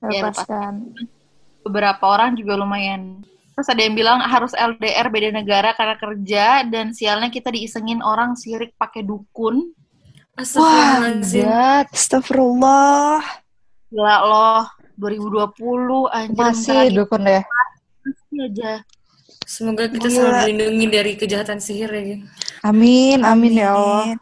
Ya, 0.03 0.19
Lepaskan. 0.29 0.93
beberapa 1.63 2.03
orang 2.03 2.35
juga 2.35 2.59
lumayan 2.59 3.23
terus 3.55 3.71
ada 3.71 3.79
yang 3.79 3.95
bilang 3.95 4.19
harus 4.19 4.51
LDR 4.51 5.07
beda 5.07 5.29
negara 5.31 5.71
karena 5.77 5.95
kerja 5.95 6.45
dan 6.67 6.91
sialnya 6.91 7.31
kita 7.31 7.53
diisengin 7.53 8.03
orang 8.03 8.35
sirik 8.35 8.75
pakai 8.75 9.05
dukun 9.07 9.71
Astagfirullahaladzim. 10.33 11.45
God, 11.45 11.85
Astagfirullah. 11.93 13.21
gila 13.93 14.15
loh 14.25 14.63
2020 14.97 16.09
anjir 16.09 16.41
masih 16.41 16.83
dukun 16.91 17.21
deh. 17.23 17.43
pasti 18.03 18.35
aja 18.41 18.71
Semoga 19.45 19.85
kita 19.87 20.07
Gila. 20.07 20.15
selalu 20.15 20.37
dilindungi 20.45 20.87
dari 20.87 21.11
kejahatan 21.13 21.59
sihir 21.59 21.89
ya. 21.91 22.01
Geng. 22.01 22.23
Amin, 22.61 23.19
amin 23.21 23.53
ya 23.53 23.75
Allah. 23.75 24.03
Amin. 24.09 24.19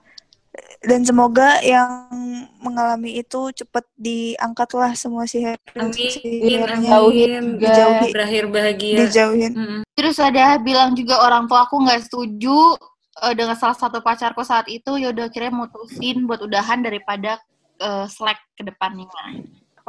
Dan 0.81 1.05
semoga 1.05 1.61
yang 1.61 2.09
mengalami 2.57 3.21
itu 3.21 3.53
cepat 3.53 3.85
diangkatlah 3.93 4.97
semua 4.97 5.29
sihir 5.29 5.57
Amin. 5.77 5.93
sihirnya 5.93 6.97
Amin. 6.97 7.61
dijauhi, 7.61 8.09
Berakhir 8.09 8.43
bahagia. 8.49 8.97
dijauhin. 9.05 9.51
Mm-mm. 9.53 9.81
terus 9.93 10.17
ada 10.17 10.57
bilang 10.57 10.97
juga 10.97 11.21
orang 11.21 11.45
tua 11.45 11.69
aku 11.69 11.85
nggak 11.85 12.01
setuju 12.09 12.77
eh, 13.21 13.33
dengan 13.37 13.53
salah 13.53 13.77
satu 13.77 14.01
pacarku 14.01 14.41
saat 14.41 14.65
itu 14.69 14.97
ya 14.97 15.13
udah 15.13 15.29
kira 15.29 15.53
mutusin 15.53 16.25
buat 16.25 16.41
udahan 16.41 16.81
daripada 16.81 17.37
eh, 17.77 18.05
slack 18.09 18.41
ke 18.57 18.65
depannya 18.65 19.05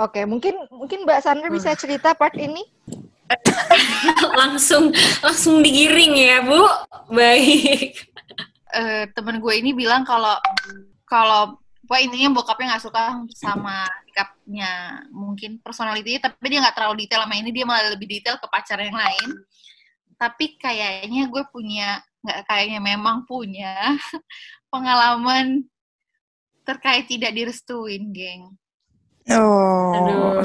Oke, 0.01 0.25
mungkin 0.25 0.57
mungkin 0.73 1.05
Mbak 1.05 1.21
Sandra 1.21 1.53
bisa 1.53 1.77
cerita 1.77 2.17
part 2.17 2.33
ini. 2.41 2.65
langsung 4.41 4.93
langsung 5.23 5.61
digiring 5.65 6.15
ya, 6.17 6.37
Bu. 6.45 6.63
Baik. 7.13 7.97
eh, 8.73 9.05
temen 9.13 9.37
gue 9.41 9.55
ini 9.61 9.77
bilang 9.77 10.03
kalau 10.05 10.37
kalau 11.05 11.63
Wah 11.93 12.01
intinya 12.01 12.41
bokapnya 12.41 12.73
nggak 12.73 12.85
suka 12.89 13.21
sama 13.37 13.85
sikapnya 14.09 15.05
mungkin 15.13 15.61
personality 15.61 16.17
tapi 16.17 16.49
dia 16.49 16.65
nggak 16.65 16.73
terlalu 16.73 17.05
detail 17.05 17.29
sama 17.29 17.37
ini 17.37 17.53
dia 17.53 17.69
malah 17.69 17.93
lebih 17.93 18.09
detail 18.09 18.41
ke 18.41 18.49
pacar 18.49 18.81
yang 18.81 18.97
lain 18.97 19.29
tapi 20.17 20.57
kayaknya 20.57 21.29
gue 21.29 21.45
punya 21.53 22.01
nggak 22.25 22.49
kayaknya 22.49 22.81
memang 22.81 23.29
punya 23.29 23.99
pengalaman 24.73 25.69
terkait 26.65 27.05
tidak 27.13 27.37
direstuin 27.37 28.09
geng 28.09 28.57
Oh. 29.31 29.95
Aduh. 29.95 30.43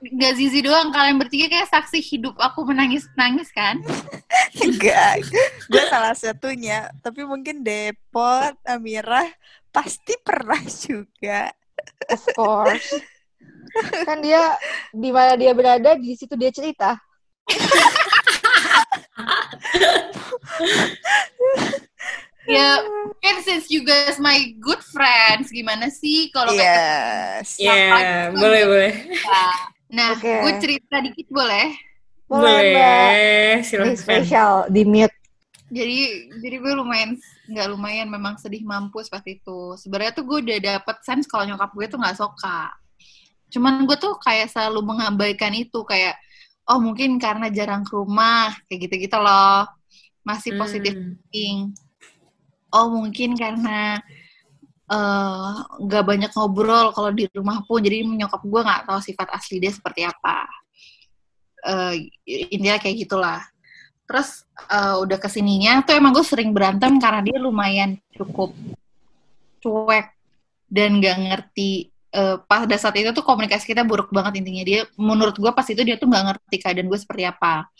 Gak 0.00 0.32
Zizi 0.40 0.64
doang, 0.64 0.88
kalian 0.96 1.20
bertiga 1.20 1.52
kayak 1.52 1.68
saksi 1.68 2.00
hidup 2.00 2.32
aku 2.40 2.64
menangis-nangis 2.64 3.52
kan? 3.52 3.84
Enggak. 4.56 5.28
Gue 5.70 5.84
salah 5.92 6.16
satunya. 6.16 6.88
Tapi 7.04 7.20
mungkin 7.28 7.60
Depot, 7.60 8.56
Amirah, 8.64 9.28
pasti 9.68 10.16
pernah 10.24 10.56
juga. 10.64 11.52
Of 12.08 12.24
course. 12.32 12.96
kan 14.08 14.24
dia 14.24 14.56
di 14.90 15.12
mana 15.12 15.36
dia 15.36 15.52
berada 15.52 15.92
di 16.00 16.16
situ 16.16 16.32
dia 16.32 16.48
cerita. 16.48 16.96
ya, 22.48 22.80
kan 23.20 23.36
since 23.44 23.68
you 23.68 23.84
guys 23.84 24.16
my 24.16 24.56
good 24.64 24.80
friends, 24.80 25.52
gimana 25.52 25.92
sih 25.92 26.32
kalau 26.32 26.56
kayak 26.56 27.44
Yes. 27.44 27.60
Ya, 27.60 28.32
boleh, 28.32 28.64
boleh. 28.64 28.92
Nah, 29.90 30.14
Oke. 30.14 30.30
gue 30.30 30.52
cerita 30.62 30.96
dikit 31.02 31.26
boleh? 31.30 31.74
Boleh. 32.30 33.58
Boleh, 33.58 33.94
spesial 33.98 34.70
di 34.70 34.86
mute. 34.86 35.14
Jadi, 35.70 36.30
jadi 36.42 36.56
gue 36.58 36.72
lumayan 36.74 37.14
nggak 37.50 37.68
lumayan 37.74 38.06
memang 38.10 38.38
sedih 38.38 38.62
mampu 38.62 39.02
seperti 39.02 39.42
itu. 39.42 39.74
Sebenarnya 39.78 40.14
tuh 40.14 40.26
gue 40.26 40.38
udah 40.46 40.58
dapet 40.58 40.96
sense 41.02 41.26
kalau 41.26 41.46
nyokap 41.46 41.70
gue 41.74 41.86
tuh 41.90 41.98
nggak 41.98 42.18
suka. 42.18 42.70
Cuman 43.50 43.86
gue 43.86 43.98
tuh 43.98 44.14
kayak 44.22 44.50
selalu 44.50 44.82
mengabaikan 44.82 45.50
itu 45.54 45.82
kayak 45.82 46.14
oh 46.70 46.78
mungkin 46.78 47.18
karena 47.18 47.50
jarang 47.50 47.82
ke 47.82 47.94
rumah 47.98 48.54
kayak 48.70 48.86
gitu-gitu 48.86 49.18
loh. 49.18 49.66
Masih 50.22 50.54
positif 50.54 50.94
Hmm. 50.94 51.18
thinking. 51.30 51.58
Oh 52.70 52.86
mungkin 52.94 53.34
karena 53.34 53.98
eh, 54.90 55.50
nggak 55.86 56.04
banyak 56.04 56.30
ngobrol 56.34 56.90
kalau 56.90 57.10
di 57.14 57.30
rumah 57.30 57.62
pun 57.62 57.78
jadi 57.78 58.02
nyokap 58.02 58.42
gue 58.42 58.60
nggak 58.66 58.82
tahu 58.90 58.98
sifat 59.00 59.28
asli 59.32 59.62
dia 59.62 59.70
seperti 59.70 60.02
apa. 60.04 60.50
Eh, 61.60 61.94
intinya 62.50 62.80
kayak 62.80 62.96
gitulah. 63.06 63.40
Terus 64.08 64.42
eh, 64.66 64.96
udah 64.98 65.18
ke 65.22 65.28
sininya 65.30 65.84
tuh 65.86 65.94
emang 65.94 66.10
gue 66.10 66.24
sering 66.26 66.50
berantem 66.50 66.98
karena 66.98 67.20
dia 67.22 67.38
lumayan 67.38 67.94
cukup 68.16 68.50
cuek 69.60 70.06
dan 70.66 70.98
gak 70.98 71.18
ngerti. 71.20 71.92
eh, 72.10 72.42
pada 72.42 72.74
saat 72.74 72.98
itu 72.98 73.14
tuh 73.14 73.22
komunikasi 73.22 73.70
kita 73.70 73.86
buruk 73.86 74.10
banget 74.10 74.42
intinya 74.42 74.66
dia. 74.66 74.82
Menurut 74.98 75.38
gue 75.38 75.46
pas 75.54 75.62
itu 75.62 75.78
dia 75.86 75.94
tuh 75.94 76.10
gak 76.10 76.24
ngerti 76.26 76.56
keadaan 76.58 76.90
gue 76.90 76.98
seperti 76.98 77.22
apa. 77.22 77.70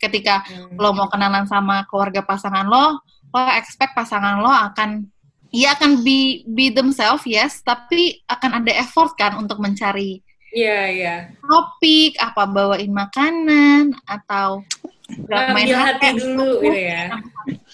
Ketika 0.00 0.40
Hmm. 0.48 0.72
lo 0.80 0.96
mau 0.96 1.04
kenalan 1.12 1.44
sama 1.44 1.84
keluarga 1.84 2.24
pasangan 2.24 2.64
lo, 2.64 3.04
lo 3.04 3.40
expect 3.60 3.92
pasangan 3.92 4.40
lo 4.40 4.48
akan 4.48 5.04
ya 5.48 5.74
akan 5.74 6.04
be 6.04 6.44
be 6.48 6.68
themselves 6.68 7.24
yes, 7.24 7.60
tapi 7.64 8.20
akan 8.28 8.62
ada 8.64 8.72
effort 8.78 9.16
kan 9.16 9.36
untuk 9.36 9.58
mencari 9.58 10.20
Iya, 10.48 10.80
iya. 10.88 11.14
topik, 11.44 12.16
apa 12.16 12.48
bawain 12.48 12.88
makanan 12.88 13.92
atau 14.08 14.64
nggak 15.08 15.44
main 15.52 15.68
Ambil 15.68 15.76
hati 15.76 16.08
dulu 16.16 16.50
gitu 16.64 16.72
ya. 16.72 17.02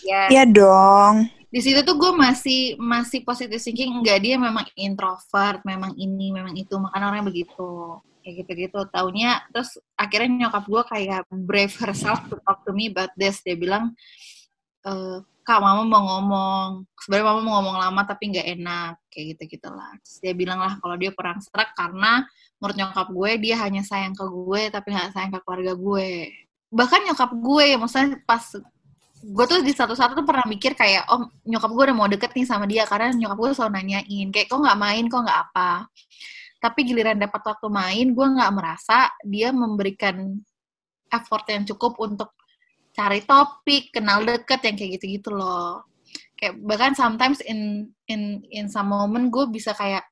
Ya, 0.03 0.23
Iya 0.31 0.43
dong. 0.47 1.31
di 1.55 1.63
situ 1.63 1.87
tuh 1.87 1.95
gue 1.95 2.11
masih 2.19 2.75
masih 2.83 3.23
positive 3.23 3.63
thinking 3.63 3.95
enggak 3.95 4.19
dia 4.27 4.35
memang 4.35 4.67
introvert 4.75 5.63
memang 5.63 5.95
ini 5.95 6.35
memang 6.35 6.51
itu 6.59 6.75
makanya 6.83 7.15
orangnya 7.15 7.31
begitu 7.31 8.03
kayak 8.27 8.43
gitu-gitu 8.43 8.81
taunya 8.91 9.39
terus 9.55 9.79
akhirnya 9.95 10.51
nyokap 10.51 10.67
gue 10.67 10.83
kayak 10.91 11.23
brave 11.31 11.71
herself 11.79 12.19
to 12.27 12.43
talk 12.43 12.67
to 12.67 12.75
me 12.75 12.91
about 12.91 13.15
this 13.15 13.39
dia 13.47 13.55
bilang 13.55 13.95
e, 14.83 15.23
kak 15.45 15.61
mama 15.61 15.85
mau 15.85 16.03
ngomong. 16.03 16.69
Sebenarnya 16.99 17.27
mama 17.29 17.41
mau 17.45 17.53
ngomong 17.61 17.77
lama 17.77 18.01
tapi 18.09 18.33
nggak 18.33 18.49
enak. 18.59 18.93
Kayak 19.13 19.25
gitu 19.37 19.61
gitulah 19.61 19.93
terus 20.01 20.19
dia 20.25 20.33
bilang 20.35 20.59
lah 20.59 20.81
kalau 20.81 20.97
dia 20.97 21.13
perang 21.13 21.39
serak 21.45 21.71
karena 21.77 22.25
menurut 22.59 22.77
nyokap 22.81 23.07
gue 23.13 23.31
dia 23.45 23.57
hanya 23.61 23.85
sayang 23.85 24.17
ke 24.17 24.25
gue 24.25 24.63
tapi 24.73 24.89
nggak 24.91 25.13
sayang 25.13 25.33
ke 25.37 25.41
keluarga 25.45 25.73
gue. 25.77 26.11
Bahkan 26.73 27.01
nyokap 27.13 27.31
gue 27.37 27.67
maksudnya 27.79 28.19
pas 28.25 28.43
gue 29.25 29.45
tuh 29.49 29.61
di 29.65 29.73
satu-satu 29.73 30.21
tuh 30.21 30.27
pernah 30.27 30.45
mikir 30.45 30.77
kayak 30.77 31.09
oh 31.09 31.29
nyokap 31.49 31.71
gue 31.73 31.83
udah 31.93 31.97
mau 31.97 32.09
deket 32.09 32.33
nih 32.37 32.45
sama 32.49 32.65
dia 32.69 32.85
karena 32.85 33.13
nyokap 33.13 33.37
gue 33.41 33.49
selalu 33.57 33.73
nanyain 33.81 34.29
kayak 34.33 34.49
kok 34.49 34.59
nggak 34.59 34.79
main? 34.81 35.05
Kok 35.13 35.21
nggak 35.29 35.41
apa? 35.53 35.71
Tapi 36.65 36.81
giliran 36.89 37.21
dapat 37.21 37.43
waktu 37.45 37.69
main 37.69 38.07
gue 38.17 38.27
nggak 38.41 38.53
merasa 38.57 39.13
dia 39.21 39.53
memberikan 39.53 40.41
effort 41.13 41.45
yang 41.53 41.65
cukup 41.69 41.95
untuk 42.01 42.33
cari 42.95 43.21
topik 43.27 43.91
kenal 43.91 44.23
deket 44.23 44.63
yang 44.63 44.77
kayak 44.79 44.91
gitu-gitu 44.99 45.35
loh. 45.35 45.83
Kayak 46.39 46.63
bahkan 46.63 46.93
sometimes 46.95 47.43
in 47.43 47.91
in 48.07 48.47
in 48.55 48.71
some 48.71 48.95
moment 48.95 49.29
gue 49.35 49.51
bisa 49.51 49.75
kayak 49.75 50.07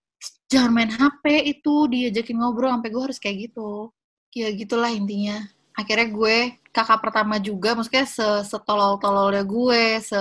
jangan 0.51 0.71
main 0.75 0.91
HP 0.91 1.25
itu 1.49 1.87
diajakin 1.89 2.37
ngobrol 2.43 2.75
sampai 2.75 2.91
gue 2.91 3.03
harus 3.03 3.19
kayak 3.23 3.49
gitu. 3.49 3.95
Ya 4.35 4.51
gitulah 4.51 4.91
intinya. 4.91 5.41
Akhirnya 5.73 6.09
gue 6.13 6.37
kakak 6.75 7.01
pertama 7.01 7.41
juga 7.41 7.73
maksudnya 7.79 8.05
se 8.05 8.27
setolol-tololnya 8.51 9.47
gue 9.47 9.83
se 10.03 10.21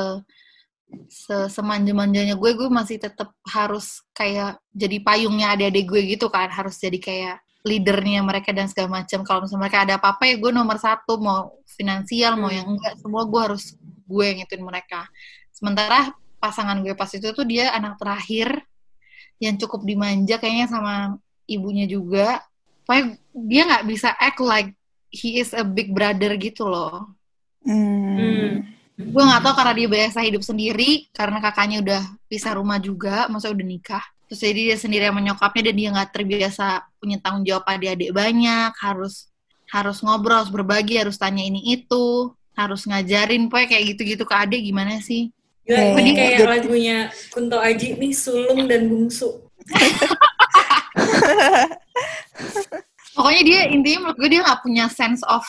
se 1.07 1.35
semanja-manjanya 1.47 2.35
gue 2.35 2.51
gue 2.55 2.69
masih 2.71 2.99
tetap 2.99 3.31
harus 3.47 4.03
kayak 4.11 4.59
jadi 4.75 4.99
payungnya 5.03 5.55
adik-adik 5.55 5.85
gue 5.87 6.01
gitu 6.15 6.27
kan 6.27 6.51
harus 6.51 6.75
jadi 6.79 6.99
kayak 6.99 7.37
leadernya 7.61 8.25
mereka 8.25 8.49
dan 8.49 8.65
segala 8.65 9.01
macam 9.01 9.21
kalau 9.21 9.45
misalnya 9.45 9.61
mereka 9.69 9.79
ada 9.85 9.93
apa-apa 10.01 10.23
ya 10.25 10.35
gue 10.41 10.51
nomor 10.53 10.77
satu 10.81 11.21
mau 11.21 11.61
finansial 11.69 12.37
mau 12.37 12.49
yang 12.49 12.65
enggak 12.65 12.97
semua 12.97 13.25
gue 13.29 13.41
harus 13.41 13.77
gue 13.83 14.23
yang 14.25 14.37
ngituin 14.41 14.65
mereka 14.65 15.05
sementara 15.53 16.09
pasangan 16.41 16.81
gue 16.81 16.97
pas 16.97 17.09
itu 17.13 17.29
tuh 17.29 17.45
dia 17.45 17.69
anak 17.71 18.01
terakhir 18.01 18.65
yang 19.37 19.57
cukup 19.61 19.85
dimanja 19.85 20.41
kayaknya 20.41 20.67
sama 20.73 21.21
ibunya 21.45 21.85
juga 21.85 22.41
pokoknya 22.85 23.05
dia 23.31 23.61
nggak 23.69 23.85
bisa 23.87 24.09
act 24.17 24.41
like 24.41 24.73
he 25.11 25.37
is 25.37 25.51
a 25.51 25.61
big 25.67 25.91
brother 25.91 26.33
gitu 26.39 26.65
loh. 26.65 27.11
Hmm. 27.67 28.17
Hmm. 28.17 28.51
Gue 28.97 29.23
nggak 29.23 29.43
tahu 29.43 29.53
karena 29.59 29.73
dia 29.75 29.87
biasa 29.91 30.19
hidup 30.23 30.43
sendiri, 30.43 31.11
karena 31.11 31.43
kakaknya 31.43 31.77
udah 31.83 32.01
pisah 32.31 32.55
rumah 32.55 32.79
juga, 32.79 33.27
maksudnya 33.27 33.55
udah 33.59 33.67
nikah. 33.67 34.05
Terus 34.31 34.47
jadi 34.47 34.71
dia 34.71 34.79
sendiri 34.79 35.03
sama 35.11 35.19
nyokapnya 35.19 35.67
dan 35.67 35.75
dia 35.75 35.91
nggak 35.91 36.15
terbiasa 36.15 36.88
punya 37.03 37.19
tanggung 37.19 37.43
jawab 37.43 37.67
adik-adik 37.67 38.15
banyak, 38.15 38.71
harus 38.79 39.27
harus 39.67 40.00
ngobrol, 40.00 40.39
harus 40.39 40.47
berbagi, 40.47 40.95
harus 40.95 41.19
tanya 41.19 41.43
ini 41.43 41.75
itu, 41.75 42.31
harus 42.55 42.88
ngajarin, 42.88 43.51
pokoknya 43.51 43.75
kayak 43.75 43.83
gitu-gitu 43.91 44.23
ke 44.23 44.31
adik 44.31 44.63
gimana 44.63 45.03
sih? 45.03 45.35
Gila, 45.67 46.00
ini 46.00 46.15
kayak 46.15 46.47
lagunya 46.47 47.11
Kunto 47.27 47.59
Aji 47.59 48.00
nih, 48.00 48.15
Sulung 48.15 48.71
dan 48.71 48.88
Bungsu. 48.88 49.35
Pokoknya 53.11 53.43
dia 53.43 53.67
intinya 53.67 54.07
menurut 54.07 54.15
gue 54.15 54.31
dia 54.31 54.47
nggak 54.47 54.63
punya 54.63 54.88
sense 54.88 55.27
of 55.27 55.43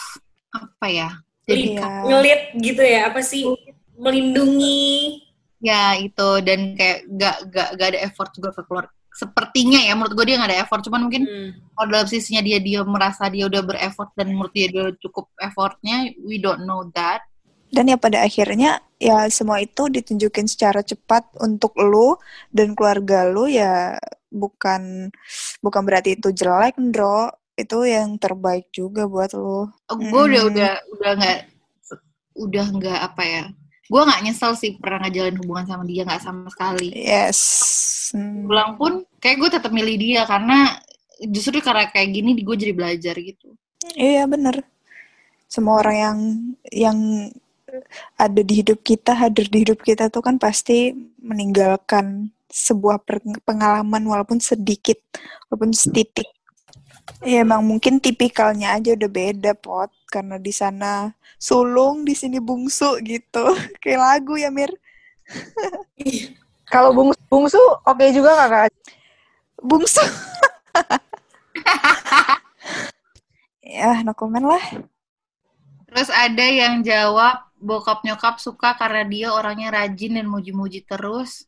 apa 0.51 0.87
ya? 0.91 1.23
Jadi 1.47 1.79
Iya. 1.79 1.87
Ngelit 2.11 2.43
gitu 2.59 2.83
ya, 2.83 3.15
apa 3.15 3.23
sih? 3.23 3.47
Melindungi. 3.95 5.23
Ya 5.63 5.95
itu 5.97 6.29
dan 6.43 6.75
kayak 6.75 6.99
gak, 7.15 7.37
gak, 7.49 7.69
gak 7.79 7.89
ada 7.95 8.01
effort 8.03 8.31
juga 8.35 8.51
ke 8.51 8.63
keluar 8.67 8.87
sepertinya 9.13 9.79
ya 9.79 9.93
menurut 9.95 10.17
gue 10.17 10.25
dia 10.27 10.41
gak 10.41 10.51
ada 10.51 10.61
effort 10.65 10.83
cuman 10.83 11.07
mungkin 11.07 11.23
Hmm. 11.23 11.51
kalau 11.77 11.89
dalam 11.93 12.09
sisinya 12.09 12.43
dia 12.43 12.59
dia 12.59 12.81
merasa 12.83 13.29
dia 13.29 13.47
udah 13.47 13.63
bereffort 13.63 14.11
dan 14.17 14.33
menurut 14.33 14.51
dia 14.51 14.67
dia 14.67 14.91
cukup 14.99 15.31
effortnya 15.39 16.11
we 16.21 16.37
don't 16.37 16.65
know 16.65 16.83
that 16.93 17.23
Dan 17.73 17.89
ya 17.89 17.97
pada 17.97 18.21
akhirnya 18.21 18.85
ya 19.01 19.25
semua 19.33 19.57
itu 19.57 19.89
ditunjukin 19.89 20.45
secara 20.45 20.85
cepat 20.85 21.25
untuk 21.41 21.73
lu 21.81 22.21
dan 22.53 22.77
keluarga 22.77 23.25
lu 23.25 23.49
ya 23.49 23.97
bukan 24.29 25.09
bukan 25.61 25.81
berarti 25.81 26.21
itu 26.21 26.37
jelek, 26.37 26.77
Ndro. 26.77 27.33
Itu 27.57 27.89
yang 27.89 28.21
terbaik 28.21 28.69
juga 28.77 29.09
buat 29.09 29.33
lu. 29.33 29.73
gue 29.89 30.05
udah 30.29 30.43
Mm. 30.45 30.51
udah 30.53 30.73
udah 30.93 31.11
nggak 31.17 31.39
udah 32.45 32.67
nggak 32.77 32.99
apa 33.09 33.23
ya 33.25 33.45
gue 33.93 34.01
nggak 34.09 34.23
nyesel 34.25 34.57
sih 34.57 34.81
pernah 34.81 35.05
ngajalin 35.05 35.37
hubungan 35.45 35.69
sama 35.69 35.85
dia 35.85 36.09
nggak 36.09 36.23
sama 36.25 36.49
sekali 36.49 36.89
Yes. 36.97 37.41
Hmm. 38.17 38.49
pulang 38.49 38.81
pun 38.81 38.93
kayak 39.21 39.37
gue 39.37 39.51
tetap 39.61 39.73
milih 39.73 39.97
dia 40.01 40.25
karena 40.25 40.81
justru 41.29 41.61
karena 41.61 41.93
kayak 41.93 42.09
gini 42.09 42.41
gue 42.41 42.57
jadi 42.57 42.73
belajar 42.73 43.17
gitu 43.21 43.53
Iya 43.97 44.31
bener. 44.31 44.63
Semua 45.51 45.83
orang 45.83 45.97
yang 45.97 46.19
yang 46.71 46.99
ada 48.17 48.41
di 48.45 48.55
hidup 48.63 48.85
kita, 48.85 49.17
hadir 49.17 49.49
di 49.49 49.65
hidup 49.65 49.81
kita 49.81 50.13
tuh 50.13 50.23
kan 50.25 50.37
pasti 50.37 50.93
meninggalkan 51.21 52.31
sebuah 52.53 53.01
pengalaman 53.49 54.05
walaupun 54.05 54.39
sedikit, 54.39 55.01
walaupun 55.49 55.73
setitik. 55.73 56.29
Ya 57.23 57.43
emang 57.43 57.63
mungkin 57.67 57.99
tipikalnya 57.99 58.79
aja 58.79 58.95
udah 58.95 59.11
beda 59.11 59.53
pot, 59.55 59.91
karena 60.11 60.39
di 60.39 60.51
sana 60.55 61.15
sulung, 61.39 62.07
di 62.07 62.15
sini 62.15 62.39
bungsu 62.39 62.99
gitu. 63.03 63.55
Kayak 63.83 64.01
lagu 64.01 64.35
ya 64.39 64.51
Mir. 64.51 64.71
Kalau 66.67 66.95
bungsu, 66.97 67.21
bungsu 67.29 67.63
oke 67.87 68.05
juga 68.15 68.31
nggak 68.35 68.51
kak? 68.51 68.73
Bungsu. 69.63 70.03
ya, 73.63 74.03
no 74.03 74.15
comment 74.15 74.47
lah. 74.57 74.65
Terus 75.93 76.09
ada 76.09 76.47
yang 76.49 76.81
jawab 76.81 77.45
bokap 77.61 78.03
nyokap 78.03 78.41
suka 78.41 78.75
karena 78.75 79.05
dia 79.07 79.29
orangnya 79.31 79.71
rajin 79.71 80.19
dan 80.19 80.27
muji-muji 80.27 80.83
terus. 80.89 81.47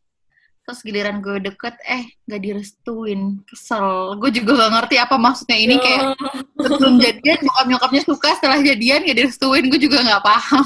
Terus 0.64 0.80
giliran 0.80 1.20
gue 1.20 1.44
deket, 1.44 1.76
eh 1.84 2.08
gak 2.24 2.40
direstuin. 2.40 3.44
Kesel. 3.44 4.16
Gue 4.16 4.32
juga 4.32 4.64
gak 4.64 4.72
ngerti 4.80 4.96
apa 4.96 5.16
maksudnya 5.20 5.60
ini 5.60 5.76
kayak 5.76 6.16
sebelum 6.56 6.96
jadian 6.96 7.38
bokap 7.44 7.66
nyokapnya 7.68 8.02
suka, 8.08 8.28
setelah 8.40 8.58
jadian 8.64 9.04
gak 9.04 9.18
direstuin. 9.20 9.68
Gue 9.68 9.76
juga 9.76 10.00
gak 10.00 10.24
paham. 10.24 10.64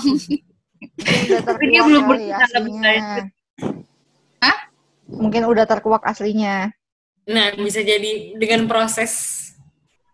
Tapi 1.42 1.62
dia 1.66 1.82
belum 1.82 2.04
aslinya. 2.14 2.82
lanjut. 2.86 3.26
Hah? 4.38 4.58
Mungkin 5.10 5.42
udah 5.50 5.66
terkuak 5.66 6.06
aslinya. 6.06 6.70
Nah, 7.26 7.52
bisa 7.58 7.82
jadi 7.82 8.38
dengan 8.38 8.70
proses. 8.70 9.34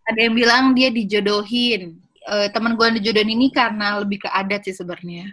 Ada 0.09 0.29
yang 0.29 0.35
bilang 0.35 0.65
dia 0.73 0.89
dijodohin. 0.89 2.01
Eh, 2.25 2.49
teman 2.57 2.73
gue 2.73 2.85
yang 2.89 2.97
dijodohin 2.97 3.37
ini 3.37 3.53
karena 3.53 4.01
lebih 4.01 4.25
ke 4.25 4.29
adat 4.33 4.65
sih 4.65 4.73
sebenarnya. 4.73 5.29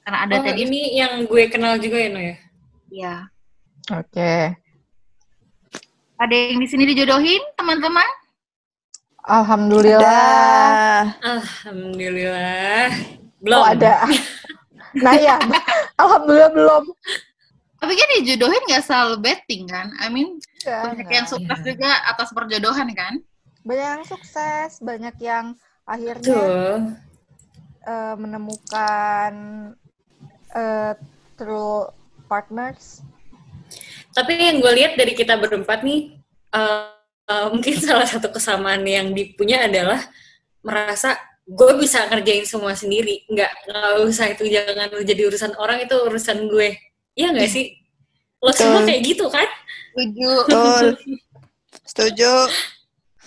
Karena 0.00 0.16
Oh, 0.16 0.24
adat 0.24 0.40
tadi, 0.48 0.64
ini 0.64 0.96
yang 0.96 1.28
gue 1.28 1.44
kenal 1.52 1.76
juga 1.76 2.00
ya, 2.00 2.08
No 2.08 2.20
ya? 2.24 2.36
ya. 2.88 3.16
Oke. 3.90 4.54
Ada 6.16 6.34
yang 6.34 6.62
di 6.62 6.68
sini 6.70 6.86
dijodohin, 6.86 7.42
teman-teman? 7.58 8.06
Alhamdulillah. 9.26 11.18
Alhamdulillah. 11.18 12.86
Belum. 13.42 13.58
Oh 13.58 13.66
ada. 13.66 14.06
nah 15.04 15.14
ya, 15.18 15.34
alhamdulillah 15.98 16.52
belum. 16.54 16.84
Tapi 17.82 17.92
kan 17.98 18.08
dijodohin 18.18 18.62
gak 18.70 18.86
selalu 18.86 19.18
betting 19.18 19.66
kan? 19.66 19.90
I 19.98 20.06
mean, 20.06 20.38
banyak 20.62 21.06
yang 21.10 21.26
Enggak. 21.26 21.32
sukses 21.34 21.58
Iya. 21.58 21.66
juga 21.74 21.90
atas 22.06 22.28
perjodohan 22.30 22.86
kan? 22.94 23.18
Banyak 23.66 23.88
yang 23.98 24.04
sukses, 24.06 24.78
banyak 24.78 25.16
yang 25.18 25.58
akhirnya 25.82 26.22
Tuh. 26.22 26.78
eh, 27.82 28.14
menemukan 28.14 29.32
eh, 30.54 30.92
true 31.34 31.90
partners. 32.30 33.02
Tapi 34.12 34.32
yang 34.36 34.60
gue 34.60 34.72
lihat 34.76 34.92
dari 34.94 35.16
kita 35.16 35.40
berempat 35.40 35.80
nih, 35.82 36.20
eh, 36.52 36.84
eh, 37.28 37.46
mungkin 37.48 37.74
salah 37.88 38.04
satu 38.04 38.28
kesamaan 38.28 38.84
yang 38.84 39.10
dipunya 39.16 39.64
adalah 39.64 40.00
merasa 40.62 41.16
gue 41.48 41.72
bisa 41.80 42.06
ngerjain 42.06 42.46
semua 42.46 42.76
sendiri. 42.76 43.24
Nggak, 43.26 43.52
nggak 43.66 43.92
usah 44.06 44.26
itu 44.30 44.44
jangan 44.46 44.88
jadi 45.02 45.22
urusan 45.26 45.52
orang, 45.58 45.82
itu 45.82 45.96
urusan 45.96 46.46
gue. 46.46 46.76
Iya 47.16 47.34
nggak 47.34 47.50
sih? 47.50 47.76
Lo 48.42 48.52
semua 48.52 48.84
kayak 48.84 49.02
gitu 49.02 49.26
kan? 49.32 49.48
Setuju. 49.92 50.30
Betul. 50.48 50.86
Setuju. 51.90 52.32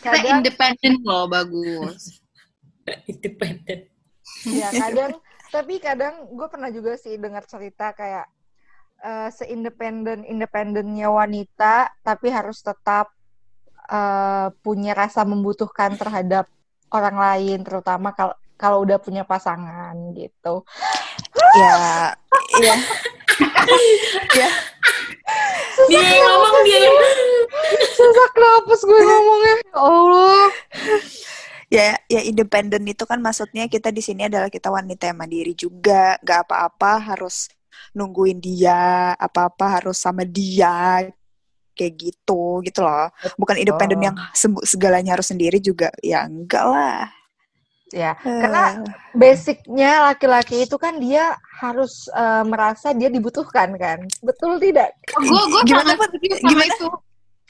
Kita 0.01 0.17
independen 0.37 1.01
loh, 1.01 1.25
bagus. 1.25 2.21
Independen. 3.09 3.89
ya 4.45 4.69
kadang, 4.69 5.17
tapi 5.49 5.81
kadang 5.81 6.29
gue 6.29 6.47
pernah 6.49 6.69
juga 6.69 6.93
sih 7.01 7.17
dengar 7.17 7.41
cerita 7.49 7.89
kayak 7.97 8.29
eh, 9.01 9.29
seindependen 9.31 10.23
independennya 10.27 11.09
wanita, 11.11 11.95
tapi 12.05 12.31
harus 12.31 12.61
tetap 12.61 13.11
eh, 13.89 14.47
punya 14.61 14.93
rasa 14.93 15.23
membutuhkan 15.23 15.97
terhadap 15.99 16.47
orang 16.93 17.17
lain, 17.17 17.59
terutama 17.65 18.15
kalau 18.15 18.35
kalau 18.55 18.87
udah 18.87 19.01
punya 19.03 19.27
pasangan 19.27 19.95
gitu. 20.15 20.63
Ya, 21.59 22.15
ya. 22.63 22.75
ya 24.39 24.49
dia 25.89 25.99
yang 26.01 26.23
ngomong 26.23 26.55
dia 26.63 26.79
yang 26.87 26.97
Susah 27.95 28.27
kenapes 28.35 28.81
gue 28.83 28.99
ngomongnya. 28.99 29.55
Ya 29.55 29.79
Allah. 29.79 30.47
ya 31.65 31.87
ya 32.05 32.21
independen 32.21 32.85
itu 32.85 33.03
kan 33.09 33.17
maksudnya 33.19 33.65
kita 33.65 33.89
di 33.89 33.99
sini 33.99 34.29
adalah 34.29 34.53
kita 34.53 34.69
wanita 34.69 35.09
yang 35.09 35.17
mandiri 35.17 35.57
juga 35.57 36.15
nggak 36.21 36.45
apa-apa 36.45 37.01
harus 37.01 37.49
nungguin 37.95 38.39
dia 38.41 39.13
apa-apa 39.15 39.81
harus 39.81 39.97
sama 39.99 40.23
dia 40.27 41.05
kayak 41.75 41.93
gitu 41.99 42.63
gitu 42.63 42.79
loh 42.83 43.11
bukan 43.35 43.59
independen 43.59 43.99
yang 44.11 44.15
sembu- 44.31 44.63
segalanya 44.63 45.15
harus 45.19 45.27
sendiri 45.27 45.59
juga 45.59 45.91
ya 45.99 46.23
enggak 46.25 46.63
lah 46.63 47.07
Ya, 47.93 48.17
karena 48.17 48.81
basicnya 49.13 50.09
laki-laki 50.09 50.65
itu 50.65 50.75
kan 50.75 50.97
dia 50.97 51.37
harus 51.61 52.09
eh, 52.09 52.43
merasa 52.43 52.91
dia 52.97 53.13
dibutuhkan 53.13 53.77
kan. 53.77 54.01
Betul 54.25 54.57
tidak? 54.57 54.89
gue 55.13 55.21
gue 55.53 55.61
Gimana, 55.69 55.93
sama 55.93 56.05
Gimana? 56.25 56.65
itu 56.65 56.87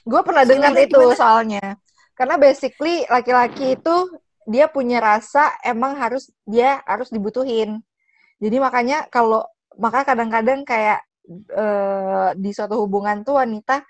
Gue 0.06 0.22
pernah 0.22 0.46
dengar 0.46 0.70
Gimana, 0.76 0.86
itu 0.86 1.02
gimana? 1.02 1.16
soalnya. 1.18 1.66
Karena 2.14 2.36
basically 2.38 3.08
laki-laki 3.10 3.74
itu 3.74 3.96
dia 4.46 4.70
punya 4.70 5.02
rasa 5.02 5.58
emang 5.66 5.98
harus 5.98 6.30
dia 6.46 6.84
harus 6.86 7.10
dibutuhin. 7.10 7.82
Jadi 8.38 8.58
makanya 8.62 9.10
kalau 9.10 9.42
maka 9.80 10.08
kadang-kadang 10.08 10.64
kayak 10.64 11.04
eh, 11.52 12.30
di 12.38 12.52
suatu 12.54 12.80
hubungan 12.86 13.26
tuh 13.26 13.42
wanita 13.42 13.84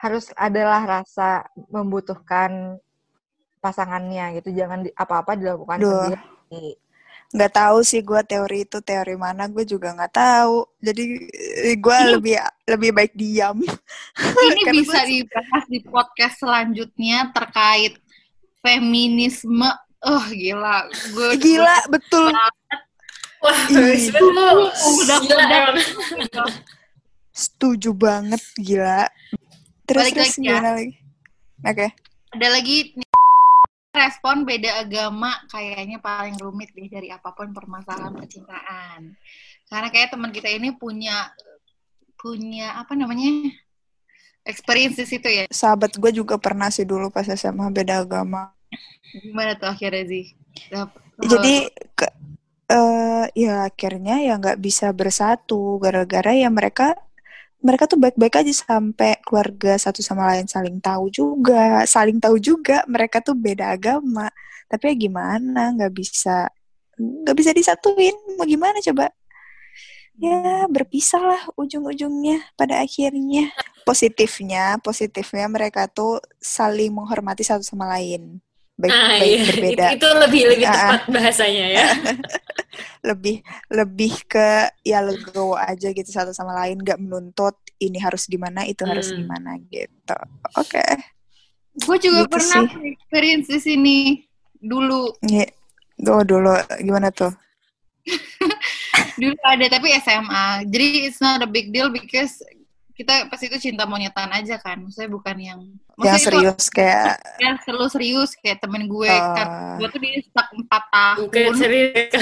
harus 0.00 0.32
adalah 0.34 0.82
rasa 0.84 1.44
membutuhkan 1.68 2.80
pasangannya 3.60 4.40
gitu. 4.40 4.56
Jangan 4.56 4.88
di- 4.88 4.94
apa-apa 4.96 5.36
dilakukan 5.36 5.78
Duh. 5.80 6.08
sendiri. 6.08 6.74
nggak 7.30 7.52
tahu 7.54 7.86
sih 7.86 8.02
gue 8.02 8.18
teori 8.26 8.66
itu 8.66 8.82
teori 8.82 9.14
mana 9.14 9.46
gue 9.46 9.62
juga 9.62 9.94
nggak 9.94 10.14
tahu. 10.18 10.66
Jadi 10.82 11.30
gue 11.78 11.98
lebih 12.18 12.34
lebih 12.66 12.90
baik 12.90 13.12
diam. 13.14 13.54
Ini 13.62 13.70
Karena 14.66 14.72
bisa 14.74 14.98
dibahas 15.06 15.64
di 15.70 15.78
podcast 15.86 16.42
selanjutnya 16.42 17.30
terkait 17.30 18.02
feminisme. 18.66 19.70
Oh 20.02 20.26
gila. 20.26 20.90
Gue 21.14 21.38
gila 21.38 21.86
betul 21.86 22.34
wah 23.40 23.60
lu 23.72 24.66
Udah 25.00 25.18
gila 25.24 25.44
udah. 25.44 25.60
emang. 25.74 26.52
Setuju 27.30 27.90
banget 27.96 28.42
gila. 28.60 29.08
Terus 29.88 30.04
Balik 30.06 30.14
terus 30.14 30.28
lagi 30.30 30.38
ya. 30.38 30.44
gimana 30.44 30.70
lagi? 30.76 30.92
Oke. 31.66 31.86
Ada 32.30 32.46
lagi 32.46 32.76
nih, 32.94 33.10
respon 33.90 34.36
beda 34.46 34.70
agama 34.86 35.34
kayaknya 35.50 35.98
paling 35.98 36.36
rumit 36.38 36.70
deh 36.76 36.86
dari 36.86 37.08
apa 37.10 37.34
pun 37.34 37.50
permasalahan 37.50 38.14
percintaan. 38.14 39.18
Karena 39.66 39.88
kayak 39.90 40.14
teman 40.14 40.30
kita 40.30 40.46
ini 40.50 40.74
punya 40.78 41.30
punya 42.20 42.76
apa 42.78 42.94
namanya 42.94 43.50
experience 44.46 44.94
di 45.00 45.06
situ 45.08 45.26
ya. 45.26 45.44
Sahabat 45.50 45.96
gue 45.96 46.10
juga 46.14 46.38
pernah 46.38 46.70
sih 46.70 46.86
dulu 46.86 47.10
pas 47.10 47.26
SMA 47.26 47.66
beda 47.72 48.04
agama. 48.06 48.52
Gimana 49.10 49.58
tuh 49.58 49.66
akhirnya 49.66 50.06
sih 50.06 50.30
jadi 51.20 51.54
ke, 51.94 52.06
eh 52.70 53.24
ya 53.34 53.66
akhirnya 53.66 54.22
ya 54.22 54.38
nggak 54.38 54.62
bisa 54.62 54.94
bersatu 54.94 55.82
gara-gara 55.82 56.30
ya 56.30 56.46
mereka 56.54 56.94
mereka 57.60 57.84
tuh 57.84 58.00
baik-baik 58.00 58.40
aja 58.40 58.52
sampai 58.64 59.20
keluarga 59.20 59.76
satu 59.76 60.00
sama 60.00 60.24
lain 60.32 60.48
saling 60.48 60.80
tahu 60.80 61.12
juga 61.12 61.84
saling 61.84 62.16
tahu 62.16 62.40
juga 62.40 62.80
mereka 62.88 63.20
tuh 63.20 63.36
beda 63.36 63.76
agama. 63.76 64.32
Tapi 64.70 64.94
ya 64.94 64.94
gimana 64.96 65.74
nggak 65.76 65.92
bisa 65.92 66.48
nggak 66.96 67.36
bisa 67.36 67.50
disatuin. 67.52 68.16
Mau 68.40 68.48
gimana 68.48 68.80
coba? 68.80 69.12
Ya 70.20 70.68
berpisah 70.68 71.20
lah 71.20 71.42
ujung-ujungnya 71.56 72.40
pada 72.56 72.80
akhirnya. 72.80 73.52
Positifnya 73.84 74.80
positifnya 74.80 75.48
mereka 75.48 75.84
tuh 75.84 76.20
saling 76.40 76.92
menghormati 76.96 77.44
satu 77.44 77.64
sama 77.64 77.92
lain. 77.92 78.40
Baik 78.80 78.92
ah 78.96 79.08
baik 79.20 79.36
iya. 79.36 79.44
berbeda. 79.44 79.84
Itu, 79.92 79.96
itu 80.00 80.08
lebih 80.16 80.42
lebih 80.56 80.66
tepat 80.72 81.02
bahasanya 81.12 81.66
ya 81.68 81.86
lebih 83.00 83.40
lebih 83.68 84.12
ke 84.24 84.48
ya 84.80 85.00
legowo 85.00 85.56
aja 85.56 85.88
gitu 85.88 86.04
satu 86.06 86.30
sama 86.30 86.52
lain 86.54 86.76
nggak 86.76 87.00
menuntut 87.00 87.56
ini 87.76 87.96
harus 87.96 88.24
gimana 88.24 88.64
itu 88.64 88.84
harus 88.84 89.08
Hmm. 89.08 89.24
gimana 89.24 89.56
gitu. 89.66 90.16
Oke. 90.54 90.84
Gue 91.80 91.96
juga 91.96 92.24
Gitu 92.24 92.32
pernah 92.32 92.62
sih. 92.66 92.92
experience 92.92 93.46
di 93.48 93.58
sini 93.58 93.98
dulu. 94.54 95.16
Iya. 95.22 95.48
Duh, 95.96 96.20
dulu 96.22 96.52
gimana 96.78 97.08
tuh? 97.08 97.32
Dulu 99.16 99.36
ada 99.44 99.66
tapi 99.68 99.92
SMA 99.94 100.64
jadi 100.66 100.86
it's 101.04 101.20
not 101.20 101.40
a 101.40 101.48
big 101.48 101.68
deal 101.70 101.88
because 101.88 102.40
kita 102.92 103.28
pas 103.28 103.40
itu 103.40 103.56
cinta 103.56 103.84
monyetan 103.84 104.28
aja 104.28 104.56
kan. 104.56 104.80
Maksudnya 104.80 105.08
bukan 105.08 105.36
yang 105.36 105.60
yang 105.96 106.16
maksudnya 106.16 106.16
itu 106.16 106.24
serius 106.28 106.64
kayak 106.68 107.16
ya 107.36 107.52
selalu 107.64 107.86
serius 107.88 108.30
kayak 108.36 108.60
temen 108.60 108.84
gue. 108.84 109.08
Oh. 109.08 109.32
kan 109.36 109.46
gue 109.76 109.88
tuh 109.88 110.00
dia 110.00 110.20
stuck 110.20 110.48
empat 110.52 110.82
tahun. 110.88 111.16
Bukan 111.28 111.52
serius 111.54 112.12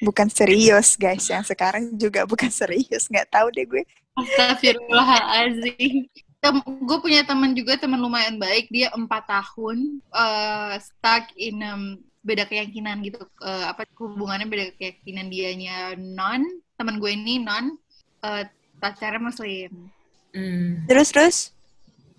bukan 0.00 0.28
serius 0.32 0.96
guys 0.96 1.28
yang 1.28 1.44
sekarang 1.44 1.92
juga 1.94 2.24
bukan 2.24 2.48
serius 2.48 3.06
nggak 3.06 3.28
tahu 3.30 3.52
deh 3.52 3.64
gue. 3.68 3.84
Astagfirullahaladzim. 4.16 6.08
Tem- 6.40 6.64
gue 6.64 6.98
punya 7.04 7.20
teman 7.20 7.52
juga 7.52 7.76
teman 7.76 8.00
lumayan 8.00 8.40
baik 8.40 8.72
dia 8.72 8.88
empat 8.96 9.28
tahun 9.28 10.00
eh, 10.08 10.72
stuck 10.80 11.28
in 11.36 11.60
um, 11.60 11.82
beda 12.24 12.48
keyakinan 12.48 13.04
gitu 13.04 13.20
Eh, 13.44 13.64
apa 13.68 13.84
hubungannya 13.96 14.48
beda 14.48 14.72
keyakinan 14.80 15.28
dianya 15.28 15.92
non 16.00 16.40
teman 16.80 16.96
gue 16.96 17.12
ini 17.12 17.44
non 17.44 17.76
eh, 18.24 18.48
pacarnya 18.80 19.20
muslim. 19.20 19.92
Hmm. 20.32 20.86
terus 20.88 21.12
terus? 21.12 21.36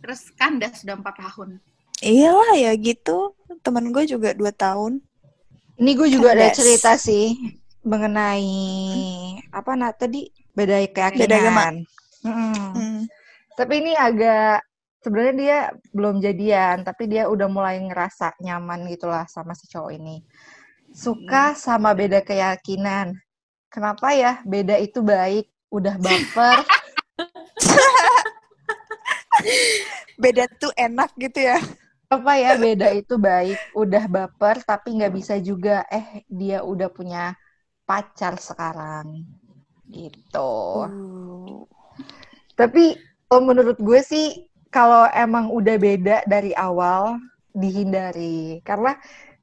Terus 0.06 0.30
kandas 0.38 0.86
sudah 0.86 1.00
empat 1.02 1.18
tahun. 1.18 1.58
Iyalah 2.02 2.58
ya 2.58 2.72
gitu 2.78 3.34
temen 3.66 3.90
gue 3.90 4.06
juga 4.06 4.38
dua 4.38 4.54
tahun. 4.54 5.02
Ini 5.82 5.92
gue 5.98 6.10
juga 6.14 6.38
ada 6.38 6.54
Kandas. 6.54 6.58
cerita 6.62 6.92
sih 6.94 7.58
mengenai 7.82 8.46
apa 9.50 9.72
nah 9.74 9.92
tadi 9.94 10.30
beda 10.54 10.86
keyakinan. 10.90 11.26
Beda 11.26 11.38
agama. 11.38 11.64
Mm-mm. 12.22 12.54
Hmm. 12.78 13.02
Tapi 13.58 13.74
ini 13.82 13.94
agak 13.98 14.62
sebenarnya 15.02 15.36
dia 15.36 15.60
belum 15.92 16.22
jadian, 16.22 16.86
tapi 16.86 17.10
dia 17.10 17.28
udah 17.28 17.50
mulai 17.50 17.82
ngerasa 17.82 18.38
nyaman 18.42 18.88
gitulah 18.90 19.26
sama 19.26 19.58
si 19.58 19.68
cowok 19.68 19.92
ini. 19.98 20.22
Suka 20.94 21.58
sama 21.58 21.94
beda 21.98 22.22
keyakinan. 22.22 23.18
Kenapa 23.72 24.14
ya? 24.14 24.44
Beda 24.46 24.78
itu 24.78 25.02
baik, 25.02 25.50
udah 25.74 25.98
baper. 25.98 26.62
beda 30.22 30.46
tuh 30.60 30.70
enak 30.78 31.10
gitu 31.18 31.50
ya 31.50 31.58
apa 32.12 32.36
ya 32.36 32.60
beda 32.60 32.92
itu 32.92 33.16
baik 33.16 33.56
udah 33.72 34.04
baper 34.12 34.60
tapi 34.68 35.00
nggak 35.00 35.16
bisa 35.16 35.40
juga 35.40 35.88
eh 35.88 36.28
dia 36.28 36.60
udah 36.62 36.92
punya 36.92 37.40
pacar 37.86 38.40
sekarang 38.40 39.26
gitu. 39.92 40.88
Uh. 40.88 41.68
tapi 42.56 42.96
kalau 43.28 43.44
menurut 43.48 43.80
gue 43.80 44.00
sih 44.04 44.52
kalau 44.72 45.08
emang 45.12 45.52
udah 45.52 45.76
beda 45.76 46.18
dari 46.26 46.56
awal 46.56 47.20
dihindari. 47.52 48.64
Karena 48.64 48.96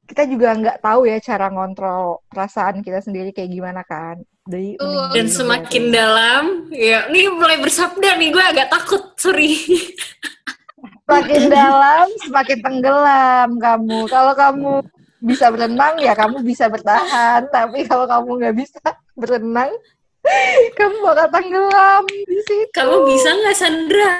kita 0.09 0.25
juga 0.25 0.57
nggak 0.57 0.81
tahu 0.81 1.05
ya 1.05 1.21
cara 1.21 1.53
ngontrol 1.53 2.25
perasaan 2.33 2.81
kita 2.81 3.05
sendiri 3.05 3.29
kayak 3.29 3.53
gimana 3.53 3.85
kan. 3.85 4.17
Betul. 4.49 4.81
mending 4.81 5.13
dan 5.13 5.27
semakin 5.29 5.83
dalam 5.93 6.43
ya 6.73 7.05
nih 7.13 7.29
mulai 7.29 7.61
bersabda 7.61 8.17
nih 8.17 8.33
gue 8.33 8.43
agak 8.43 8.67
takut 8.73 9.13
sorry. 9.21 9.53
Semakin 11.05 11.43
dalam 11.49 12.05
semakin 12.25 12.59
tenggelam 12.65 13.49
kamu. 13.61 13.99
Kalau 14.09 14.33
kamu 14.33 14.73
bisa 15.19 15.51
berenang 15.51 15.99
ya 15.99 16.15
kamu 16.15 16.41
bisa 16.43 16.71
bertahan. 16.71 17.47
Tapi 17.51 17.85
kalau 17.87 18.07
kamu 18.07 18.29
nggak 18.43 18.55
bisa 18.55 18.79
berenang 19.15 19.71
kamu 20.79 20.95
bakal 21.03 21.27
tenggelam 21.31 22.03
di 22.07 22.39
situ. 22.43 22.73
Kamu 22.75 22.95
bisa 23.07 23.29
nggak 23.31 23.55
Sandra? 23.55 24.15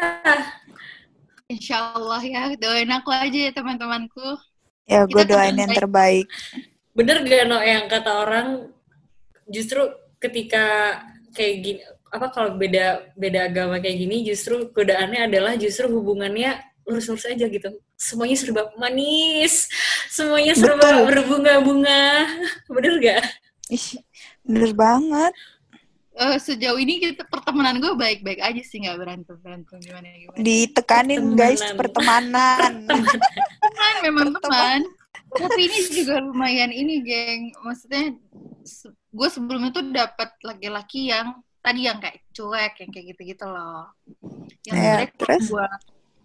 Insya 1.49 1.97
Allah 1.97 2.21
ya 2.21 2.53
doain 2.55 2.91
aku 2.93 3.09
aja 3.09 3.39
ya 3.49 3.51
teman-temanku. 3.51 4.37
Ya 4.85 5.05
gue 5.05 5.23
doain 5.25 5.53
teman 5.53 5.61
yang 5.65 5.71
baik. 5.71 5.79
terbaik. 5.81 6.25
Bener 6.93 7.17
gak 7.25 7.43
no 7.47 7.57
yang 7.61 7.85
kata 7.89 8.11
orang 8.25 8.47
justru 9.49 9.81
ketika 10.19 10.97
kayak 11.33 11.55
gini 11.63 11.81
apa 12.09 12.33
kalau 12.33 12.57
beda 12.57 13.13
beda 13.13 13.53
agama 13.53 13.77
kayak 13.77 13.97
gini 14.01 14.25
justru 14.25 14.73
godaannya 14.73 15.29
adalah 15.29 15.53
justru 15.57 15.89
hubungannya 15.89 16.57
lurus-lurus 16.85 17.29
aja 17.29 17.45
gitu. 17.45 17.69
Semuanya 17.97 18.37
serba 18.37 18.69
manis 18.77 19.69
semuanya 20.19 20.53
serba 20.53 21.07
berbunga-bunga. 21.07 22.03
Bener 22.75 22.93
gak 22.99 23.23
Ih, 23.69 24.01
bener 24.41 24.73
banget. 24.73 25.29
Eh, 26.11 26.35
sejauh 26.35 26.75
ini 26.75 26.97
kita 26.97 27.21
pertemanan 27.23 27.77
gue 27.77 27.93
baik-baik 27.93 28.41
aja 28.41 28.59
sih 28.59 28.81
nggak 28.81 28.97
berantem 28.97 29.37
berantem 29.37 29.77
gimana 29.77 30.09
gimana. 30.09 30.35
Ditekanin 30.35 31.21
guys 31.31 31.61
Pertemanan. 31.71 32.89
pertemanan 32.89 33.29
teman 33.61 33.93
memang 34.01 34.29
teman. 34.35 34.79
Tapi 35.29 35.59
ini 35.63 35.79
juga 35.93 36.17
lumayan 36.17 36.73
ini 36.73 37.05
geng. 37.05 37.53
Maksudnya 37.61 38.17
se- 38.65 38.89
gue 38.89 39.29
sebelumnya 39.29 39.69
tuh 39.69 39.85
dapat 39.85 40.33
laki-laki 40.41 41.13
yang 41.13 41.37
tadi 41.61 41.85
yang 41.85 42.01
kayak 42.01 42.25
cuek 42.33 42.73
yang 42.81 42.89
kayak 42.89 43.05
gitu-gitu 43.13 43.45
loh. 43.45 43.85
Yang 44.65 44.75
Ya, 44.75 44.81
sebenarnya 44.81 45.07
kalau 45.13 45.19
terus? 45.21 45.43
gua 45.47 45.67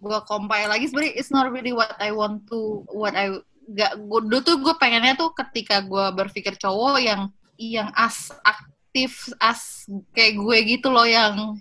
gua 0.01 0.19
compile 0.25 0.65
lagi. 0.65 0.89
Sebenarnya 0.89 1.13
it's 1.13 1.29
not 1.29 1.45
really 1.47 1.71
what 1.71 1.93
I 2.01 2.09
want 2.09 2.49
to 2.49 2.81
what 2.89 3.13
I 3.13 3.37
gak 3.71 3.97
gua 4.05 4.19
dulu 4.21 4.39
tuh 4.45 4.57
gue 4.61 4.75
pengennya 4.77 5.17
tuh 5.17 5.33
ketika 5.33 5.81
gua 5.81 6.13
berpikir 6.13 6.53
cowok 6.59 7.01
yang 7.01 7.21
yang 7.57 7.89
as 7.97 8.29
aktif 8.45 9.33
as 9.41 9.89
kayak 10.13 10.37
gue 10.37 10.57
gitu 10.77 10.91
loh 10.91 11.07
yang 11.07 11.57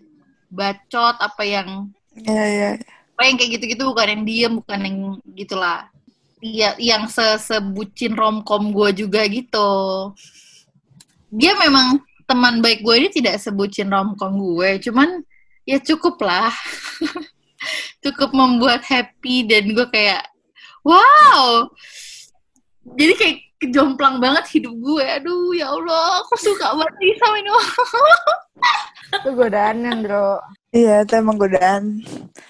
bacot 0.52 1.16
apa 1.18 1.42
yang 1.42 1.88
ya 2.12 2.44
ya 2.44 2.70
apa 3.14 3.22
yang 3.24 3.36
kayak 3.38 3.50
gitu-gitu 3.56 3.88
bukan 3.88 4.10
yang 4.10 4.22
diem 4.26 4.52
bukan 4.58 4.80
yang 4.84 4.98
gitulah 5.32 5.88
Iya, 6.44 6.76
yang 6.76 7.08
se 7.08 7.24
sebucin 7.40 8.12
romcom 8.12 8.68
gue 8.68 8.92
juga 9.00 9.24
gitu. 9.24 9.72
Dia 11.32 11.56
memang 11.56 12.04
teman 12.28 12.60
baik 12.60 12.84
gue 12.84 12.94
ini 13.00 13.08
tidak 13.08 13.40
sebucin 13.40 13.88
romcom 13.88 14.36
gue, 14.36 14.76
cuman 14.84 15.24
ya 15.64 15.80
cukup 15.80 16.20
lah, 16.20 16.52
cukup 18.04 18.36
membuat 18.36 18.84
happy 18.84 19.48
dan 19.48 19.72
gue 19.72 19.88
kayak 19.88 20.28
wow. 20.84 21.64
Jadi 22.84 23.12
kayak 23.16 23.36
kejomplang 23.58 24.20
banget 24.20 24.44
hidup 24.52 24.74
gue. 24.76 25.04
Aduh 25.20 25.56
ya 25.56 25.72
Allah, 25.72 26.20
aku 26.20 26.36
suka 26.36 26.76
banget 26.76 26.94
nih 27.00 27.14
sama 27.16 27.36
ini. 27.40 27.50
Itu 29.14 29.30
godaan 29.32 29.76
yang 29.84 29.98
bro. 30.04 30.42
Iya, 30.74 31.06
itu 31.06 31.12
emang 31.14 31.38
godaan. 31.38 32.02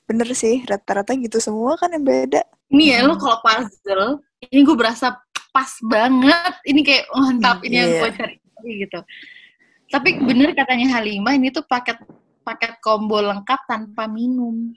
Bener 0.08 0.28
sih, 0.32 0.64
rata-rata 0.64 1.12
gitu 1.12 1.36
semua 1.36 1.76
kan 1.76 1.92
yang 1.92 2.08
beda. 2.08 2.40
Ini 2.72 2.84
ya 2.96 2.98
lo 3.04 3.20
kalau 3.20 3.36
puzzle, 3.44 4.24
ini 4.48 4.64
gue 4.64 4.72
berasa 4.72 5.12
pas 5.52 5.68
banget. 5.84 6.54
Ini 6.64 6.80
kayak 6.80 7.04
mantap 7.12 7.60
ini 7.68 7.76
yang 7.84 7.90
Iya. 7.92 8.00
gue 8.00 8.10
cari 8.16 8.36
gitu. 8.80 8.98
Tapi 9.92 10.08
bener 10.24 10.56
katanya 10.56 10.96
Halimah 10.96 11.36
ini 11.36 11.52
tuh 11.52 11.68
paket 11.68 12.00
paket 12.40 12.80
combo 12.80 13.20
lengkap 13.20 13.60
tanpa 13.68 14.08
minum. 14.08 14.72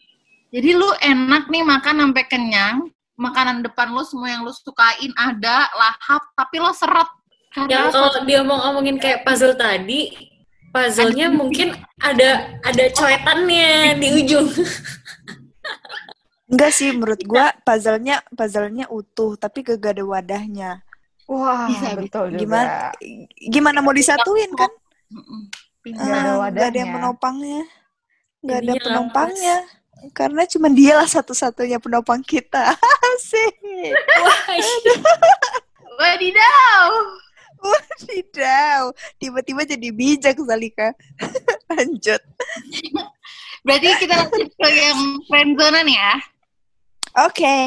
Jadi 0.52 0.76
lu 0.76 0.88
enak 1.00 1.48
nih 1.48 1.64
makan 1.64 1.96
sampai 2.04 2.24
kenyang, 2.28 2.78
makanan 3.18 3.66
depan 3.66 3.90
lu 3.92 4.06
semua 4.06 4.30
yang 4.30 4.46
lu 4.46 4.54
sukain 4.54 5.12
ada, 5.18 5.68
lahap, 5.74 6.22
tapi 6.38 6.62
lo 6.62 6.72
seret. 6.72 7.10
Yang 7.58 7.68
Karena 7.68 7.90
kalau 7.90 8.22
dia 8.30 8.40
mau 8.46 8.58
ngomongin 8.70 9.02
kayak 9.02 9.26
puzzle 9.26 9.58
tadi, 9.58 10.14
puzzle-nya 10.70 11.34
mungkin 11.34 11.74
ada 11.98 12.62
ada 12.62 12.84
coetannya 12.94 13.98
di 13.98 14.08
ujung. 14.22 14.48
Enggak 16.48 16.72
sih, 16.72 16.94
menurut 16.96 17.20
gua 17.26 17.52
puzzle-nya 17.66 18.24
puzzle-nya 18.32 18.86
utuh, 18.88 19.36
tapi 19.36 19.66
gak 19.66 19.98
ada 19.98 20.06
wadahnya. 20.06 20.72
Wah, 21.28 21.68
Bisa, 21.68 21.92
betul 22.00 22.32
juga. 22.32 22.40
Gimana 22.40 22.72
gimana 23.52 23.78
mau 23.84 23.92
disatuin 23.92 24.48
kan? 24.56 24.72
Mm-mm. 25.12 25.42
Nggak 25.84 25.98
ada 25.98 26.08
Ah, 26.08 26.08
nggak 26.08 26.24
ada 26.24 26.40
wadahnya. 26.40 26.80
yang 26.80 26.92
penopangnya. 26.96 27.62
Nggak 28.44 28.58
ada 28.58 28.64
Jadinya 28.64 28.84
penopangnya. 28.86 29.58
Karena 30.14 30.46
cuma 30.46 30.68
dialah 30.70 31.10
satu-satunya 31.10 31.82
penopang 31.82 32.22
kita. 32.22 32.74
Asik. 33.14 33.56
Wadidaw! 35.98 36.90
Wadidaw. 37.58 38.82
Tiba-tiba 39.18 39.62
jadi 39.66 39.90
bijak, 39.90 40.38
Salika. 40.38 40.94
Lanjut. 41.74 42.22
Berarti 43.68 43.88
kita 44.00 44.16
lanjut 44.16 44.48
ke 44.56 44.70
yang 44.72 45.00
friendzone 45.28 45.84
nih 45.84 45.98
ya. 46.00 46.14
Oke. 47.28 47.58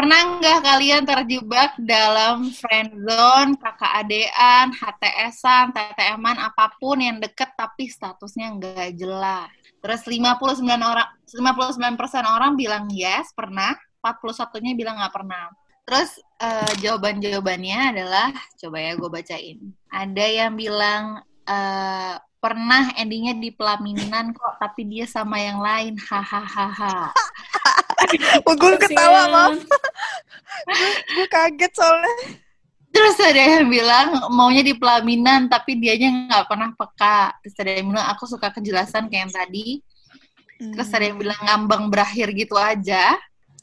Pernah 0.00 0.40
nggak 0.40 0.64
kalian 0.64 1.04
terjebak 1.04 1.76
dalam 1.76 2.48
friendzone, 2.56 3.52
kakak 3.60 4.00
adean, 4.00 4.72
HTS-an, 4.72 5.76
TTM-an, 5.76 6.40
apa 6.40 6.72
pun 6.80 7.04
yang 7.04 7.20
deket 7.20 7.52
tapi 7.52 7.84
statusnya 7.84 8.48
nggak 8.56 8.96
jelas. 8.96 9.52
Terus 9.84 10.08
59 10.08 10.64
orang 10.80 11.04
59% 11.28 12.00
orang 12.24 12.56
bilang 12.56 12.88
yes, 12.88 13.36
pernah. 13.36 13.76
41-nya 14.00 14.72
bilang 14.72 14.96
nggak 15.04 15.12
pernah. 15.12 15.52
Terus 15.84 16.16
eh, 16.48 16.72
jawaban-jawabannya 16.80 17.92
adalah 17.92 18.32
coba 18.56 18.80
ya 18.80 18.96
gue 18.96 19.10
bacain. 19.12 19.58
Ada 19.92 20.24
yang 20.32 20.56
bilang 20.56 21.20
eh, 21.44 22.16
pernah 22.40 22.88
endingnya 22.96 23.36
di 23.36 23.52
pelaminan 23.52 24.32
kok 24.32 24.56
tapi 24.64 24.88
dia 24.88 25.04
sama 25.04 25.44
yang 25.44 25.60
lain 25.60 26.00
hahaha 26.00 27.12
gue 28.44 28.72
ketawa, 28.88 29.20
maaf. 29.28 29.58
Gue 31.14 31.26
kaget 31.28 31.72
soalnya. 31.74 32.14
Terus 32.90 33.16
ada 33.22 33.38
yang 33.38 33.70
bilang 33.70 34.18
maunya 34.34 34.66
di 34.66 34.74
pelaminan 34.74 35.46
tapi 35.46 35.78
dianya 35.78 36.26
nggak 36.26 36.46
pernah 36.50 36.70
peka. 36.74 37.38
Terus 37.42 37.54
ada 37.62 37.70
yang 37.78 37.86
bilang 37.94 38.06
aku 38.10 38.24
suka 38.26 38.50
kejelasan 38.50 39.06
kayak 39.06 39.30
yang 39.30 39.32
tadi. 39.32 39.68
Terus 40.60 40.90
ada 40.92 41.04
yang 41.06 41.16
bilang 41.16 41.40
ngambang 41.40 41.86
berakhir 41.88 42.34
gitu 42.34 42.58
aja. 42.58 43.14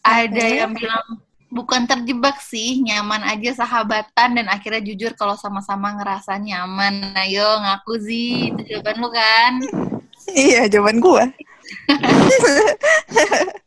Ada 0.01 0.63
yang 0.63 0.71
bilang 0.71 1.03
bukan 1.51 1.83
terjebak 1.83 2.39
sih, 2.39 2.79
nyaman 2.83 3.27
aja 3.27 3.63
sahabatan 3.63 4.39
dan 4.39 4.47
akhirnya 4.47 4.81
jujur 4.83 5.11
kalau 5.19 5.35
sama-sama 5.35 5.91
ngerasa 5.99 6.39
nyaman. 6.39 7.11
Ayo 7.19 7.45
ngaku 7.67 7.93
sih, 7.99 8.55
itu 8.55 8.61
jawaban 8.63 8.95
lu 9.03 9.09
kan? 9.11 9.53
Iya, 10.31 10.71
jawaban 10.71 11.03
gue. 11.03 11.23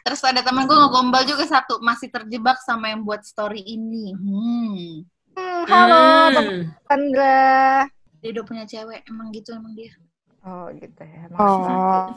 Terus 0.00 0.20
ada 0.24 0.40
temen 0.40 0.64
gue 0.64 0.74
ngegombal 0.74 1.22
juga 1.28 1.44
satu, 1.44 1.78
masih 1.84 2.08
terjebak 2.08 2.58
sama 2.64 2.90
yang 2.90 3.04
buat 3.04 3.20
story 3.22 3.60
ini. 3.60 4.16
Hmm. 4.16 5.04
Hmm, 5.30 5.62
halo, 5.68 6.04
Hmm. 6.40 6.62
Sandra. 6.88 7.86
Dia 8.20 8.28
udah 8.34 8.44
punya 8.44 8.64
cewek, 8.66 9.06
emang 9.06 9.30
gitu 9.30 9.54
emang 9.54 9.72
dia. 9.76 9.92
Oh, 10.40 10.72
gitu 10.72 11.02
ya. 11.04 11.28
Oh, 11.36 12.08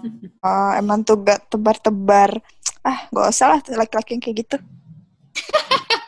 oh, 0.41 0.71
emang 0.79 1.03
tuh 1.03 1.19
gak 1.21 1.51
tebar-tebar. 1.51 2.39
Ah, 2.81 3.07
gak 3.11 3.27
usah 3.29 3.47
lah 3.55 3.59
laki-laki 3.75 4.15
yang 4.15 4.23
kayak 4.23 4.37
gitu. 4.47 4.57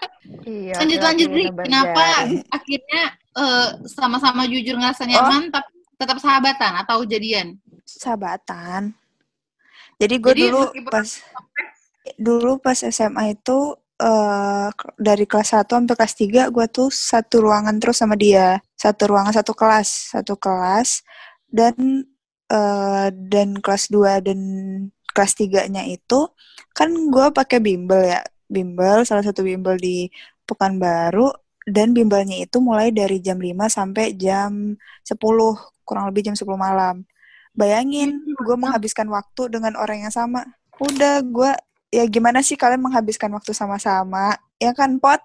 Iya, 0.45 0.77
lanjut 0.77 1.01
lanjut 1.01 1.29
Ri. 1.33 1.45
kenapa 1.49 2.29
akhirnya 2.53 3.03
eh, 3.33 3.69
sama-sama 3.89 4.45
jujur 4.45 4.77
ngerasa 4.77 5.09
nyaman 5.09 5.49
tapi 5.49 5.73
tetap 5.97 6.17
sahabatan 6.21 6.85
atau 6.85 7.01
jadian 7.01 7.57
Sahabatan. 7.81 8.93
Jadi 9.95 10.15
gue 10.19 10.33
dulu 10.47 10.61
pas 10.91 11.07
dulu 12.19 12.51
pas 12.59 12.77
SMA 12.77 13.33
itu 13.33 13.75
eh 13.95 14.69
dari 14.99 15.23
kelas 15.23 15.55
1 15.55 15.71
sampai 15.71 15.95
kelas 15.95 16.15
3 16.19 16.51
gue 16.51 16.65
tuh 16.67 16.91
satu 16.91 17.39
ruangan 17.39 17.75
terus 17.79 18.03
sama 18.03 18.19
dia. 18.19 18.59
Satu 18.75 19.07
ruangan 19.07 19.31
satu 19.31 19.55
kelas, 19.55 20.11
satu 20.11 20.35
kelas 20.35 21.01
dan 21.47 22.03
eh 22.51 23.07
dan 23.15 23.55
kelas 23.63 23.87
2 23.87 24.19
dan 24.19 24.39
kelas 25.15 25.33
3-nya 25.39 25.87
itu 25.87 26.27
kan 26.75 26.91
gue 26.91 27.27
pakai 27.31 27.63
bimbel 27.63 28.03
ya. 28.03 28.21
Bimbel 28.51 29.07
salah 29.07 29.23
satu 29.23 29.41
bimbel 29.47 29.79
di 29.79 30.11
Pekanbaru 30.45 31.31
dan 31.65 31.97
bimbelnya 31.97 32.37
itu 32.45 32.61
mulai 32.61 32.93
dari 32.93 33.17
jam 33.23 33.41
5 33.41 33.65
sampai 33.71 34.13
jam 34.13 34.77
10, 35.01 35.17
kurang 35.81 36.05
lebih 36.11 36.29
jam 36.29 36.35
10 36.37 36.45
malam. 36.53 37.01
Bayangin, 37.55 38.19
gue 38.35 38.55
menghabiskan 38.59 39.07
waktu 39.07 39.47
dengan 39.47 39.79
orang 39.79 40.03
yang 40.03 40.13
sama. 40.13 40.43
Udah, 40.75 41.23
gue 41.23 41.51
ya 41.87 42.03
gimana 42.11 42.43
sih 42.43 42.59
kalian 42.59 42.83
menghabiskan 42.83 43.31
waktu 43.31 43.55
sama-sama? 43.55 44.35
Ya 44.59 44.75
kan, 44.75 44.99
Pot? 44.99 45.23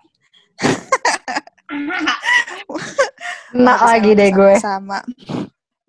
Enak 3.54 3.80
lagi 3.82 4.10
deh 4.14 4.30
gue. 4.30 4.54
Sama. 4.62 5.02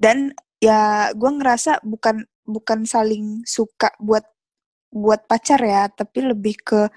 Dan 0.02 0.34
ya 0.58 1.14
gue 1.14 1.30
ngerasa 1.30 1.86
bukan 1.86 2.26
bukan 2.46 2.90
saling 2.90 3.46
suka 3.46 3.94
buat 4.02 4.26
buat 4.90 5.30
pacar 5.30 5.62
ya, 5.62 5.94
tapi 5.94 6.26
lebih 6.26 6.58
ke 6.62 6.90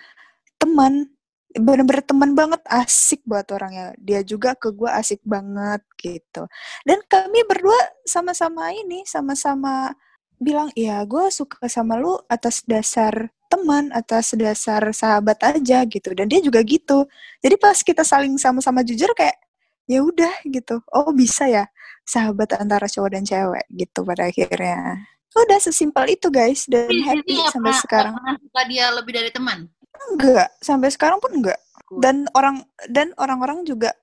teman. 0.57 1.13
Bener-bener 1.55 2.03
teman 2.03 2.35
banget, 2.35 2.59
asik 2.67 3.23
buat 3.23 3.47
orangnya. 3.55 3.95
Dia 4.03 4.27
juga 4.27 4.59
ke 4.59 4.75
gue 4.75 4.91
asik 4.91 5.23
banget 5.23 5.81
gitu. 6.03 6.51
Dan 6.83 6.99
kami 7.07 7.47
berdua 7.47 7.79
sama-sama 8.03 8.75
ini, 8.75 9.07
sama-sama 9.07 9.95
bilang, 10.43 10.69
ya 10.75 10.99
gue 11.07 11.31
suka 11.31 11.71
sama 11.71 11.95
lu 11.95 12.19
atas 12.27 12.67
dasar 12.67 13.31
teman, 13.47 13.95
atas 13.95 14.35
dasar 14.35 14.83
sahabat 14.91 15.39
aja 15.47 15.87
gitu. 15.87 16.11
Dan 16.11 16.27
dia 16.27 16.43
juga 16.43 16.59
gitu. 16.67 17.07
Jadi 17.39 17.55
pas 17.55 17.79
kita 17.79 18.03
saling 18.03 18.35
sama-sama 18.35 18.83
jujur 18.83 19.15
kayak, 19.15 19.39
ya 19.87 20.03
udah 20.03 20.35
gitu. 20.51 20.83
Oh 20.91 21.15
bisa 21.15 21.47
ya 21.47 21.71
sahabat 22.03 22.59
antara 22.59 22.91
cowok 22.91 23.11
dan 23.15 23.23
cewek 23.23 23.65
gitu 23.73 24.03
pada 24.03 24.27
akhirnya. 24.27 25.07
Udah 25.35 25.59
sesimpel 25.59 26.15
itu 26.15 26.31
guys 26.31 26.63
dan 26.71 26.87
happy 26.87 27.35
sampai 27.51 27.75
pernah- 27.75 27.83
sekarang. 27.83 28.15
suka 28.39 28.63
dia 28.71 28.87
lebih 28.95 29.13
dari 29.19 29.31
teman 29.35 29.67
Enggak, 30.11 30.49
sampai 30.59 30.89
sekarang 30.91 31.19
pun 31.19 31.33
enggak. 31.35 31.61
Dan 32.01 32.27
orang 32.35 32.65
dan 32.91 33.15
orang-orang 33.21 33.63
juga 33.63 33.95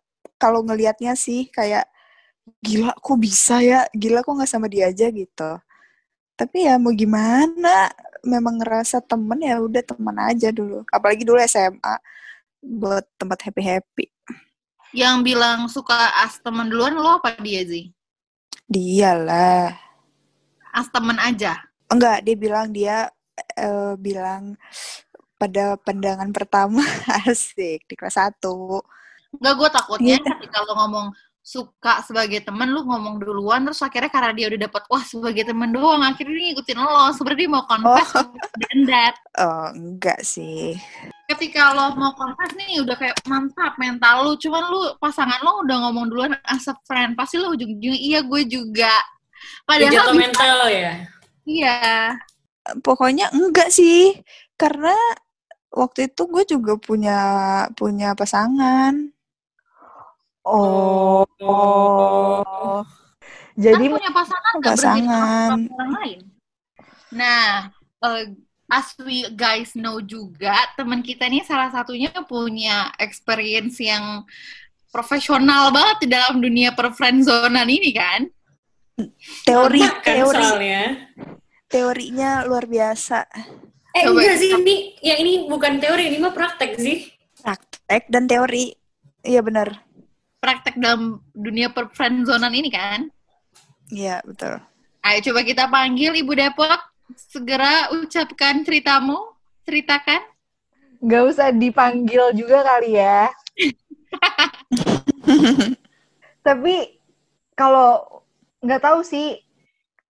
kalau 0.41 0.63
ngelihatnya 0.63 1.13
sih 1.17 1.49
kayak 1.51 1.85
gila 2.63 2.95
kok 2.97 3.19
bisa 3.19 3.61
ya, 3.61 3.85
gila 3.93 4.25
kok 4.25 4.33
nggak 4.33 4.51
sama 4.51 4.67
dia 4.71 4.89
aja 4.89 5.07
gitu. 5.11 5.51
Tapi 6.35 6.57
ya 6.65 6.81
mau 6.81 6.93
gimana, 6.95 7.91
memang 8.25 8.57
ngerasa 8.61 9.03
temen 9.05 9.37
ya 9.43 9.61
udah 9.61 9.83
teman 9.85 10.17
aja 10.17 10.49
dulu. 10.49 10.81
Apalagi 10.89 11.21
dulu 11.27 11.37
SMA 11.45 11.95
buat 12.61 13.05
tempat 13.17 13.39
happy 13.49 13.63
happy. 13.65 14.07
yang 14.91 15.23
bilang 15.23 15.71
suka 15.71 16.11
as 16.19 16.35
teman 16.43 16.67
duluan 16.67 16.91
lo 16.91 17.15
apa 17.15 17.39
dia 17.39 17.63
sih 17.63 17.95
Dialah. 18.71 19.75
As 20.71 20.87
temen 20.87 21.19
aja. 21.19 21.59
Enggak, 21.91 22.23
dia 22.23 22.35
bilang 22.39 22.71
dia 22.71 23.11
eh, 23.59 23.93
bilang 23.99 24.55
pada 25.41 25.73
pandangan 25.81 26.29
pertama 26.29 26.85
asik 27.25 27.89
di 27.89 27.95
kelas 27.97 28.21
1. 28.21 28.37
Enggak, 29.41 29.53
gue 29.57 29.69
takutnya 29.73 30.15
Iya. 30.21 30.27
ketika 30.37 30.61
lo 30.69 30.77
ngomong 30.77 31.07
suka 31.41 32.05
sebagai 32.05 32.45
temen, 32.45 32.69
lu 32.69 32.85
ngomong 32.85 33.17
duluan, 33.17 33.65
terus 33.65 33.81
akhirnya 33.81 34.13
karena 34.13 34.29
dia 34.37 34.45
udah 34.53 34.59
dapet, 34.69 34.83
wah 34.85 35.01
sebagai 35.01 35.41
temen 35.49 35.73
doang, 35.73 36.05
akhirnya 36.05 36.37
dia 36.37 36.47
ngikutin 36.53 36.77
lo, 36.77 37.09
dia 37.33 37.49
mau 37.49 37.65
confess 37.65 38.13
dan 38.61 38.77
that. 38.85 39.15
Oh, 39.41 39.67
enggak 39.73 40.21
sih. 40.21 40.77
Ketika 41.25 41.73
lo 41.73 41.97
mau 41.97 42.13
confess 42.13 42.53
nih, 42.53 42.85
udah 42.85 42.93
kayak 42.93 43.17
mantap 43.25 43.73
mental 43.81 44.29
lu, 44.29 44.37
cuman 44.37 44.63
lu 44.69 44.81
pasangan 45.01 45.41
lo 45.41 45.65
udah 45.65 45.77
ngomong 45.89 46.05
duluan 46.13 46.37
as 46.45 46.69
a 46.69 46.77
friend, 46.85 47.17
pasti 47.17 47.41
lo 47.41 47.49
ujung-ujungnya, 47.57 47.97
iya 47.97 48.19
gue 48.21 48.41
juga. 48.45 48.93
Jatuh 49.65 49.65
Padahal 49.65 50.13
mental 50.13 50.57
ya. 50.69 50.93
iya, 51.49 51.79
Pokoknya 52.85 53.33
enggak 53.33 53.73
sih. 53.73 54.13
Karena 54.53 54.93
waktu 55.71 56.11
itu 56.11 56.21
gue 56.27 56.43
juga 56.45 56.73
punya 56.77 57.19
punya 57.73 58.11
pasangan. 58.13 58.93
Oh. 60.43 61.23
Oh. 61.41 62.81
Jadi 63.55 63.85
kan 63.87 63.95
punya 63.99 64.11
pasangan 64.11 64.53
Pasangan. 64.63 65.49
sama 65.53 65.69
orang 65.75 65.91
lain. 66.01 66.19
Nah, 67.11 67.69
eh, 68.07 68.25
as 68.71 68.95
we 69.03 69.27
guys 69.35 69.75
know 69.75 69.99
juga, 69.99 70.55
teman 70.79 71.03
kita 71.03 71.27
ini 71.27 71.43
salah 71.43 71.69
satunya 71.69 72.09
punya 72.25 72.89
experience 72.97 73.77
yang 73.83 74.23
profesional 74.89 75.69
banget 75.69 75.97
di 76.03 76.07
dalam 76.09 76.39
dunia 76.39 76.71
perfriendzonan 76.73 77.67
ini 77.67 77.91
kan. 77.91 78.21
Teori 79.45 79.81
Sama 79.81 79.97
kan 80.03 80.15
teori 80.15 80.43
soalnya. 80.45 80.83
teorinya 81.67 82.31
luar 82.47 82.65
biasa. 82.67 83.23
Eh 83.91 84.07
Coba 84.07 84.23
enggak 84.23 84.37
sih 84.39 84.49
kita- 84.49 84.63
ini 84.63 84.75
ya 85.03 85.15
ini 85.19 85.45
bukan 85.45 85.77
teori 85.77 86.03
ini 86.07 86.17
mah 86.17 86.31
praktek 86.31 86.79
sih. 86.79 87.11
Praktek 87.43 88.07
dan 88.07 88.23
teori. 88.25 88.71
Iya 89.21 89.43
benar. 89.43 89.83
Praktek 90.39 90.79
dalam 90.79 91.21
dunia 91.31 91.69
perfriendzonan 91.69 92.51
ini 92.51 92.71
kan. 92.71 93.11
Iya, 93.91 94.23
betul. 94.23 94.57
Ayo 95.03 95.17
coba 95.29 95.41
kita 95.43 95.67
panggil 95.67 96.15
Ibu 96.15 96.31
Depok, 96.31 96.79
segera 97.13 97.91
ucapkan 97.91 98.63
ceritamu, 98.63 99.17
ceritakan. 99.65 100.21
nggak 101.01 101.23
usah 101.27 101.49
dipanggil 101.49 102.29
juga 102.31 102.61
kali 102.61 102.93
ya. 102.93 103.25
Tapi 106.45 106.97
kalau 107.53 108.01
nggak 108.61 108.81
tahu 108.81 108.99
sih 109.01 109.37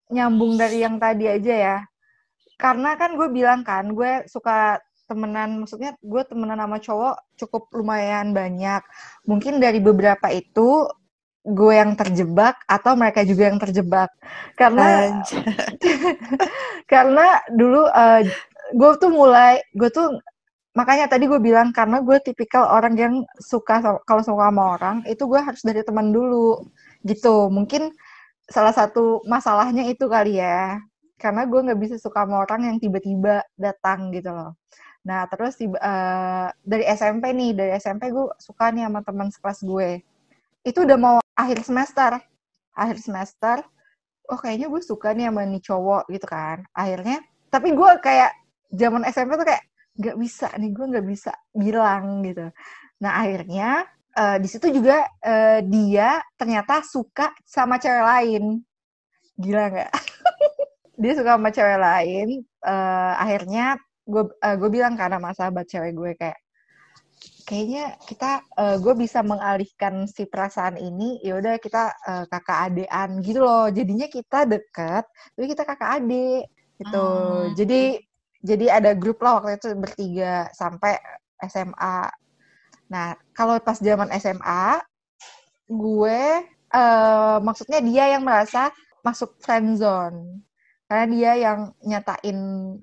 nyambung 0.07 0.55
dari 0.55 0.83
yang 0.83 0.99
tadi 0.99 1.27
aja 1.31 1.55
ya. 1.55 1.77
Karena 2.61 2.93
kan 2.93 3.17
gue 3.17 3.27
bilang 3.33 3.65
kan, 3.65 3.89
gue 3.89 4.21
suka 4.29 4.77
temenan, 5.09 5.65
maksudnya 5.65 5.97
gue 5.97 6.21
temenan 6.29 6.61
sama 6.61 6.77
cowok 6.77 7.15
cukup 7.41 7.63
lumayan 7.73 8.31
banyak. 8.37 8.85
Mungkin 9.25 9.57
dari 9.57 9.81
beberapa 9.81 10.29
itu 10.29 10.85
gue 11.41 11.73
yang 11.73 11.97
terjebak 11.97 12.61
atau 12.69 12.93
mereka 12.93 13.25
juga 13.25 13.49
yang 13.49 13.57
terjebak. 13.57 14.13
Karena 14.53 15.09
karena 16.91 17.41
dulu 17.49 17.89
eh, 17.89 18.29
gue 18.77 18.91
tuh 19.01 19.11
mulai 19.11 19.59
gue 19.73 19.89
tuh 19.89 20.21
makanya 20.71 21.11
tadi 21.11 21.27
gue 21.27 21.39
bilang 21.43 21.75
karena 21.75 21.99
gue 21.99 22.17
tipikal 22.23 22.63
orang 22.71 22.95
yang 22.95 23.13
suka 23.43 23.83
kalau 24.07 24.23
suka 24.23 24.47
sama 24.47 24.79
orang 24.79 25.03
itu 25.03 25.27
gue 25.27 25.39
harus 25.39 25.59
dari 25.67 25.83
teman 25.83 26.15
dulu 26.15 26.63
gitu 27.03 27.51
mungkin 27.51 27.91
salah 28.47 28.71
satu 28.71 29.19
masalahnya 29.27 29.83
itu 29.91 30.07
kali 30.07 30.39
ya 30.39 30.79
karena 31.21 31.45
gue 31.45 31.59
nggak 31.61 31.79
bisa 31.79 31.95
suka 32.01 32.25
sama 32.25 32.41
orang 32.41 32.73
yang 32.73 32.77
tiba-tiba 32.81 33.45
datang 33.53 34.09
gitu 34.09 34.33
loh. 34.33 34.57
Nah 35.05 35.29
terus 35.29 35.53
tiba, 35.61 35.77
eh, 35.77 36.47
dari 36.65 36.85
SMP 36.89 37.29
nih 37.33 37.51
dari 37.53 37.71
SMP 37.77 38.09
gue 38.09 38.33
suka 38.41 38.73
nih 38.73 38.89
sama 38.89 38.99
teman 39.05 39.29
sekelas 39.29 39.59
gue. 39.61 39.89
Itu 40.65 40.85
udah 40.85 40.97
mau 40.97 41.17
akhir 41.37 41.61
semester. 41.61 42.17
Akhir 42.73 42.97
semester 42.97 43.57
oh 44.31 44.39
kayaknya 44.39 44.71
gue 44.71 44.81
suka 44.81 45.11
nih 45.11 45.27
sama 45.29 45.43
nih 45.45 45.61
cowok 45.61 46.03
gitu 46.09 46.27
kan. 46.29 46.57
Akhirnya 46.73 47.21
tapi 47.53 47.75
gue 47.75 47.91
kayak 47.99 48.31
zaman 48.71 49.03
SMP 49.11 49.35
tuh 49.35 49.47
kayak 49.47 49.63
nggak 49.99 50.17
bisa 50.17 50.47
nih 50.55 50.71
gue 50.71 50.85
nggak 50.87 51.07
bisa 51.07 51.31
bilang 51.51 52.23
gitu. 52.25 52.47
Nah 53.03 53.11
akhirnya 53.21 53.85
eh, 54.15 54.37
di 54.39 54.47
situ 54.47 54.67
juga 54.71 55.03
eh, 55.21 55.59
dia 55.67 56.21
ternyata 56.39 56.81
suka 56.85 57.33
sama 57.43 57.77
cewek 57.81 58.05
lain. 58.05 58.43
Gila 59.35 59.63
nggak 59.73 59.91
dia 61.01 61.13
suka 61.17 61.35
sama 61.35 61.49
cewek 61.49 61.79
lain 61.81 62.27
eh, 62.45 63.13
akhirnya 63.17 63.65
gue 64.05 64.23
gue 64.31 64.69
bilang 64.69 64.93
karena 64.97 65.17
sama 65.17 65.31
sahabat 65.33 65.65
cewek 65.69 65.93
gue 65.97 66.11
kayak 66.17 66.39
kayaknya 67.45 67.99
kita 68.07 68.41
gue 68.79 68.93
bisa 68.95 69.19
mengalihkan 69.21 70.07
si 70.07 70.23
perasaan 70.25 70.79
ini 70.79 71.19
ya 71.21 71.37
udah 71.37 71.59
kita 71.59 71.83
eh, 72.07 72.25
kakak 72.31 72.59
adean 72.71 73.19
gitu 73.21 73.43
loh. 73.43 73.67
Jadinya 73.69 74.07
kita 74.07 74.47
deket 74.47 75.03
tapi 75.35 75.45
kita 75.51 75.63
kakak 75.67 75.89
adik 76.01 76.47
gitu. 76.81 77.05
Hmm. 77.05 77.53
jadi 77.53 77.81
jadi 78.41 78.65
ada 78.81 78.91
grup 78.97 79.21
lah 79.21 79.37
waktu 79.39 79.61
itu 79.61 79.69
bertiga 79.77 80.49
sampai 80.57 80.97
SMA 81.45 82.09
nah 82.91 83.15
kalau 83.37 83.61
pas 83.61 83.77
zaman 83.77 84.09
SMA 84.17 84.81
gue 85.69 86.21
eh, 86.73 87.37
maksudnya 87.39 87.79
dia 87.85 88.17
yang 88.17 88.25
merasa 88.25 88.73
masuk 89.05 89.37
friend 89.39 89.77
zone 89.77 90.41
karena 90.91 91.05
dia 91.07 91.31
yang 91.39 91.59
nyatain 91.87 92.37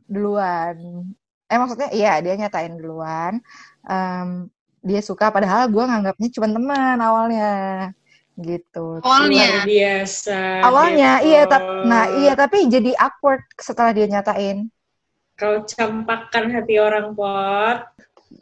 duluan 0.09 0.77
eh 1.45 1.57
maksudnya 1.61 1.93
iya 1.93 2.13
dia 2.25 2.35
nyatain 2.41 2.81
duluan 2.81 3.45
Em, 3.85 4.49
dia 4.81 5.01
suka 5.05 5.29
padahal 5.29 5.69
gue 5.69 5.85
nganggapnya 5.85 6.29
cuma 6.33 6.49
teman 6.49 6.97
awalnya 7.01 7.49
gitu 8.41 9.03
Awalnya. 9.05 9.45
Luar 9.45 9.67
biasa. 9.69 10.39
awalnya 10.65 11.11
Depok. 11.19 11.29
iya 11.29 11.41
tap- 11.45 11.69
nah 11.85 12.05
iya 12.17 12.33
tapi 12.33 12.59
jadi 12.71 12.91
awkward 12.97 13.43
setelah 13.61 13.93
dia 13.93 14.07
nyatain 14.09 14.73
Kau 15.39 15.63
campakkan 15.63 16.51
hati 16.51 16.83
orang 16.83 17.15
pot. 17.15 17.79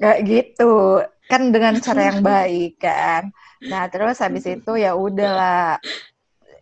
Gak 0.00 0.16
gitu 0.24 1.04
kan 1.26 1.42
dengan 1.50 1.74
cara 1.82 2.00
yang 2.14 2.20
baik 2.30 2.78
kan 2.78 3.34
nah 3.66 3.90
terus 3.90 4.22
habis 4.22 4.46
itu 4.46 4.72
ya 4.78 4.94
udahlah 4.94 5.80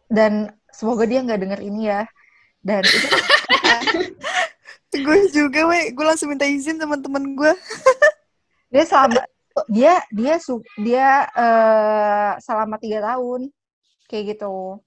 dan 0.08 0.52
semoga 0.72 1.04
dia 1.04 1.20
nggak 1.20 1.40
denger 1.42 1.60
ini 1.60 1.90
ya 1.90 2.02
dan 2.64 2.80
itu 2.80 3.08
gue 5.04 5.18
juga, 5.30 5.68
weh. 5.68 5.92
Gue 5.92 6.04
langsung 6.06 6.32
minta 6.32 6.48
izin 6.48 6.80
sama 6.80 6.96
temen 6.96 7.36
gue. 7.36 7.52
dia 8.72 8.84
selama 8.88 9.22
dia 9.70 10.02
dia 10.10 10.34
su 10.40 10.58
dia 10.80 11.28
eh, 11.28 12.32
selama 12.40 12.80
tiga 12.80 13.04
tahun. 13.04 13.52
Kayak 14.08 14.34
gitu. 14.34 14.80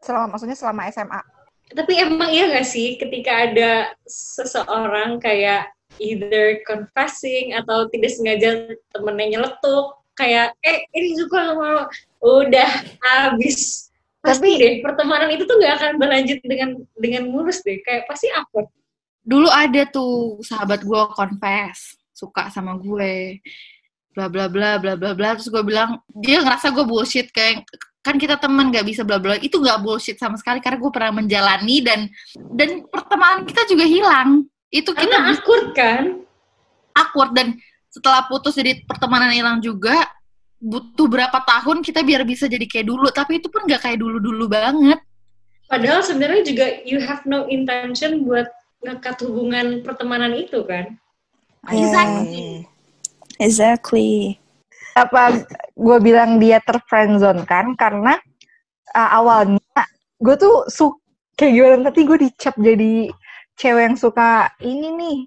Selama 0.00 0.34
maksudnya 0.34 0.56
selama 0.56 0.88
SMA 0.88 1.22
Tapi 1.68 2.00
emang 2.00 2.32
iya 2.32 2.48
gak 2.48 2.64
sih 2.64 2.96
ketika 2.96 3.44
ada 3.44 3.92
seseorang 4.08 5.20
kayak 5.20 5.68
either 6.00 6.64
confessing 6.64 7.52
atau 7.52 7.84
tidak 7.92 8.14
sengaja 8.14 8.72
temennya 8.94 9.36
nyeletuk 9.36 9.98
kayak 10.16 10.56
eh 10.64 10.82
ini 10.96 11.14
suka 11.18 11.52
sama 11.52 11.66
lo 12.24 12.32
udah 12.42 12.70
habis 13.04 13.87
pasti 14.18 14.50
Tapi- 14.50 14.60
deh 14.60 14.74
pertemanan 14.82 15.30
itu 15.30 15.46
tuh 15.46 15.56
gak 15.62 15.74
akan 15.78 15.92
berlanjut 15.96 16.38
dengan 16.42 16.74
dengan 16.98 17.22
mulus 17.30 17.62
deh 17.62 17.78
kayak 17.86 18.06
pasti 18.10 18.26
awkward 18.34 18.68
Dulu 19.28 19.44
ada 19.52 19.84
tuh 19.84 20.40
sahabat 20.40 20.80
gue 20.88 21.02
confess, 21.12 22.00
suka 22.16 22.48
sama 22.48 22.80
gue, 22.80 23.44
bla 24.16 24.24
bla 24.32 24.48
bla 24.48 24.80
bla 24.80 24.96
bla 24.96 25.12
bla. 25.12 25.36
Terus 25.36 25.52
gue 25.52 25.60
bilang, 25.60 26.00
dia 26.24 26.40
ngerasa 26.40 26.72
gue 26.72 26.80
bullshit 26.88 27.28
kayak 27.28 27.60
kan 28.00 28.16
kita 28.16 28.40
teman 28.40 28.72
gak 28.72 28.88
bisa 28.88 29.04
bla 29.04 29.20
bla. 29.20 29.36
Itu 29.36 29.60
gak 29.60 29.84
bullshit 29.84 30.16
sama 30.16 30.40
sekali 30.40 30.64
karena 30.64 30.80
gue 30.80 30.88
pernah 30.88 31.12
menjalani 31.20 31.76
dan 31.84 32.08
dan 32.56 32.88
pertemanan 32.88 33.44
kita 33.44 33.68
juga 33.68 33.84
hilang. 33.84 34.48
Itu 34.72 34.96
kita 34.96 35.12
karena 35.12 35.36
awkward 35.36 35.66
kan 35.76 36.04
awkward 36.96 37.36
dan 37.36 37.60
setelah 37.92 38.24
putus 38.32 38.56
jadi 38.56 38.80
pertemanan 38.88 39.28
hilang 39.28 39.60
juga 39.60 40.08
butuh 40.58 41.06
berapa 41.06 41.38
tahun 41.46 41.86
kita 41.86 42.02
biar 42.02 42.26
bisa 42.26 42.50
jadi 42.50 42.66
kayak 42.66 42.86
dulu. 42.90 43.08
Tapi 43.14 43.38
itu 43.38 43.48
pun 43.50 43.64
gak 43.66 43.86
kayak 43.86 43.98
dulu 44.02 44.18
dulu 44.18 44.50
banget. 44.50 44.98
Padahal 45.68 46.00
sebenarnya 46.00 46.42
juga 46.48 46.66
you 46.88 46.98
have 46.98 47.22
no 47.28 47.46
intention 47.46 48.24
buat 48.24 48.48
ngekat 48.82 49.20
hubungan 49.26 49.82
pertemanan 49.82 50.34
itu 50.34 50.64
kan? 50.66 50.96
Exactly. 51.68 52.64
Exactly. 53.38 54.12
apa 54.98 55.46
gue 55.78 55.98
bilang 56.02 56.42
dia 56.42 56.58
terfriendzone 56.58 57.46
kan? 57.46 57.78
Karena 57.78 58.18
uh, 58.98 59.10
awalnya 59.14 59.62
gue 60.18 60.34
tuh 60.34 60.66
su 60.66 60.90
kayak 61.38 61.52
gimana? 61.54 61.86
Tadi 61.86 62.00
gue 62.02 62.18
dicap 62.26 62.54
jadi 62.58 63.06
cewek 63.54 63.82
yang 63.86 63.96
suka 63.98 64.50
ini 64.58 64.90
nih. 64.90 65.18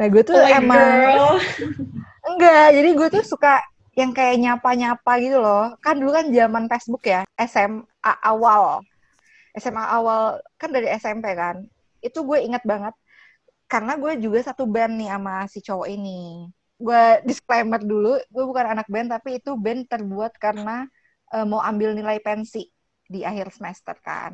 Nah 0.00 0.06
gue 0.08 0.22
tuh 0.24 0.36
oh 0.36 0.48
my 0.48 0.56
emang 0.56 0.80
girl. 0.80 1.28
Enggak 2.24 2.66
jadi 2.72 2.90
gue 2.96 3.08
tuh 3.20 3.24
suka 3.24 3.60
yang 4.00 4.10
kayak 4.16 4.36
nyapa 4.42 4.70
nyapa 4.80 5.12
gitu 5.24 5.38
loh. 5.40 5.62
Kan 5.84 5.94
dulu 6.00 6.10
kan 6.18 6.26
zaman 6.38 6.64
Facebook 6.72 7.02
ya 7.12 7.20
SMA 7.50 8.12
awal. 8.30 8.64
SMA 9.62 9.84
awal 9.96 10.20
kan 10.60 10.70
dari 10.74 10.86
SMP 11.02 11.26
kan. 11.42 11.56
Itu 12.06 12.18
gue 12.28 12.38
ingat 12.46 12.62
banget 12.72 12.94
karena 13.72 13.92
gue 14.02 14.12
juga 14.24 14.38
satu 14.48 14.64
band 14.74 14.92
nih 15.00 15.08
sama 15.12 15.34
si 15.52 15.58
cowok 15.66 15.88
ini. 15.90 16.46
Gue 16.78 17.02
disclaimer 17.28 17.80
dulu 17.80 18.20
gue 18.34 18.44
bukan 18.50 18.66
anak 18.76 18.86
band 18.94 19.08
tapi 19.14 19.40
itu 19.40 19.50
band 19.64 19.88
terbuat 19.92 20.32
karena 20.44 20.84
uh, 21.34 21.46
mau 21.48 21.60
ambil 21.64 21.96
nilai 21.98 22.18
pensi 22.20 22.68
di 23.14 23.20
akhir 23.24 23.48
semester 23.56 23.96
kan. 24.04 24.32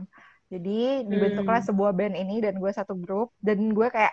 Jadi 0.52 1.06
dibentuklah 1.08 1.60
Hmm. 1.62 1.68
sebuah 1.72 1.92
band 1.96 2.14
ini 2.18 2.34
dan 2.44 2.54
gue 2.60 2.72
satu 2.74 2.94
grup 2.98 3.32
dan 3.40 3.72
gue 3.72 3.88
kayak 3.88 4.12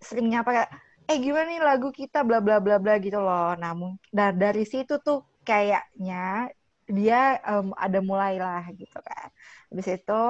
sering 0.00 0.32
nyapa 0.32 0.50
kayak 0.56 0.70
eh 1.04 1.18
gimana 1.20 1.46
nih 1.52 1.60
lagu 1.60 1.88
kita? 1.92 2.24
Bla 2.24 2.40
bla 2.40 2.58
bla 2.64 2.76
bla 2.80 2.94
gitu 3.00 3.20
loh. 3.20 3.52
Nah 3.60 3.72
mung- 3.76 4.00
dan 4.08 4.36
dari 4.40 4.64
situ 4.64 4.96
tuh 5.04 5.20
kayaknya 5.44 6.48
dia 6.88 7.40
em, 7.44 7.72
ada 7.76 7.98
mulailah 8.00 8.64
gitu 8.76 8.98
kan. 9.00 9.28
Habis 9.72 9.88
itu 10.00 10.22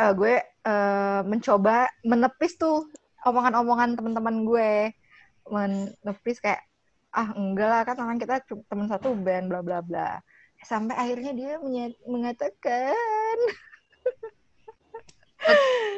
eh, 0.00 0.12
gue 0.14 0.34
eh, 0.44 1.20
mencoba 1.26 1.90
menepis 2.06 2.54
tuh 2.58 2.86
omongan-omongan 3.26 3.98
teman-teman 3.98 4.36
gue. 4.46 4.72
Menepis 5.50 6.38
kayak 6.38 6.62
ah 7.10 7.34
enggak 7.34 7.68
lah 7.68 7.82
kan 7.82 7.98
orang 7.98 8.22
kita 8.22 8.38
teman 8.70 8.86
satu 8.86 9.18
band 9.18 9.50
bla 9.50 9.60
bla 9.66 9.82
bla. 9.82 10.22
Sampai 10.62 10.94
akhirnya 10.94 11.32
dia 11.34 11.52
mengatakan. 12.06 13.36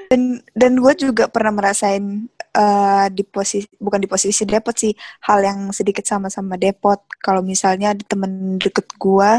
Dan 0.09 0.39
dan 0.55 0.79
gue 0.79 0.95
juga 0.95 1.27
pernah 1.27 1.51
merasain 1.51 2.31
eh, 2.57 3.07
di 3.13 3.23
posisi 3.27 3.69
bukan 3.81 4.01
di 4.05 4.09
posisi 4.11 4.43
depot 4.45 4.75
sih 4.77 4.93
hal 5.29 5.41
yang 5.45 5.61
sedikit 5.75 6.05
sama-sama 6.07 6.57
depot. 6.61 7.01
Kalau 7.21 7.41
misalnya 7.45 7.97
ada 7.97 8.05
temen 8.05 8.57
deket 8.61 8.87
gue 8.97 9.31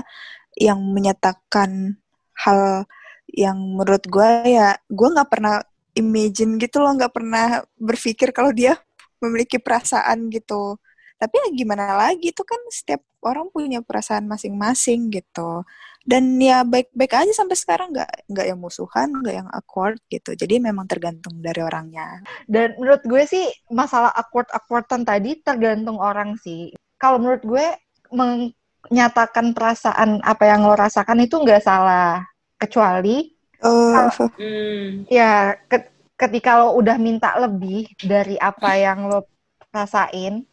yang 0.59 0.79
menyatakan 0.93 1.97
hal 2.45 2.85
yang 3.33 3.57
menurut 3.57 4.05
gue 4.05 4.29
ya 4.45 4.77
gue 4.91 5.07
nggak 5.09 5.29
pernah 5.31 5.61
imagine 5.97 6.57
gitu 6.61 6.77
loh 6.83 6.93
nggak 6.97 7.13
pernah 7.13 7.65
berpikir 7.77 8.29
kalau 8.35 8.51
dia 8.53 8.77
memiliki 9.23 9.57
perasaan 9.61 10.29
gitu. 10.33 10.77
Tapi 11.21 11.35
ya 11.39 11.47
gimana 11.55 11.95
lagi 11.95 12.35
itu 12.35 12.43
kan 12.43 12.59
setiap 12.67 13.01
orang 13.23 13.47
punya 13.53 13.79
perasaan 13.79 14.27
masing-masing 14.27 15.07
gitu 15.13 15.63
dan 16.03 16.35
ya 16.35 16.67
baik-baik 16.67 17.15
aja 17.15 17.31
sampai 17.31 17.55
sekarang 17.55 17.95
nggak 17.95 18.27
nggak 18.27 18.45
yang 18.51 18.59
musuhan 18.59 19.07
nggak 19.23 19.35
yang 19.39 19.49
awkward 19.55 19.95
gitu 20.11 20.35
jadi 20.35 20.59
memang 20.59 20.83
tergantung 20.83 21.39
dari 21.39 21.63
orangnya 21.63 22.19
Dan 22.43 22.75
menurut 22.75 22.99
gue 23.07 23.23
sih 23.23 23.47
masalah 23.71 24.11
awkward-awkwardan 24.11 25.07
tadi 25.07 25.39
tergantung 25.39 25.97
orang 26.03 26.35
sih. 26.35 26.75
Kalau 26.99 27.23
menurut 27.23 27.43
gue 27.43 27.65
menyatakan 28.11 29.55
perasaan 29.55 30.19
apa 30.23 30.43
yang 30.43 30.67
lo 30.67 30.75
rasakan 30.75 31.23
itu 31.23 31.39
nggak 31.39 31.63
salah. 31.63 32.19
Kecuali 32.59 33.31
oh 33.63 34.11
Hmm. 34.35 35.07
ya 35.07 35.55
ke- 35.71 35.91
ketika 36.19 36.59
lo 36.59 36.75
udah 36.75 36.99
minta 36.99 37.31
lebih 37.39 37.87
dari 38.03 38.35
apa 38.35 38.75
yang 38.75 39.07
lo 39.07 39.23
rasain, 39.71 40.43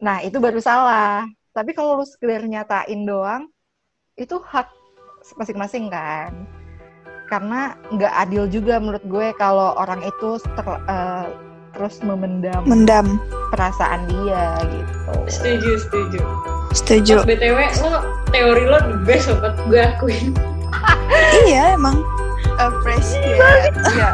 nah 0.00 0.20
itu 0.20 0.36
baru 0.36 0.60
salah. 0.60 1.24
Tapi 1.56 1.72
kalau 1.72 2.00
lo 2.00 2.04
sekedar 2.04 2.44
nyatain 2.44 3.02
doang, 3.08 3.48
itu 4.16 4.40
hak 4.42 4.68
masing-masing 5.36 5.92
kan. 5.92 6.32
Karena 7.26 7.74
nggak 7.90 8.12
adil 8.16 8.48
juga 8.48 8.78
menurut 8.78 9.04
gue 9.04 9.26
kalau 9.36 9.76
orang 9.76 10.00
itu 10.00 10.38
ter- 10.40 10.84
eh, 10.86 11.26
terus 11.76 12.00
memendam 12.00 12.64
mendam 12.64 13.20
perasaan 13.52 14.08
dia 14.08 14.56
gitu. 14.64 14.94
Setuju, 15.28 15.70
setuju. 15.78 16.20
setuju 16.72 17.14
Mas 17.20 17.28
BTW, 17.28 17.58
lo 17.84 17.92
teori 18.30 18.64
lo 18.64 18.78
the 18.80 18.96
best 19.04 19.28
banget 19.36 19.54
gue 19.68 19.80
akuin. 19.84 20.26
iya 21.44 21.74
emang 21.74 22.00
appreciate 22.56 23.36
Iya, 23.92 24.10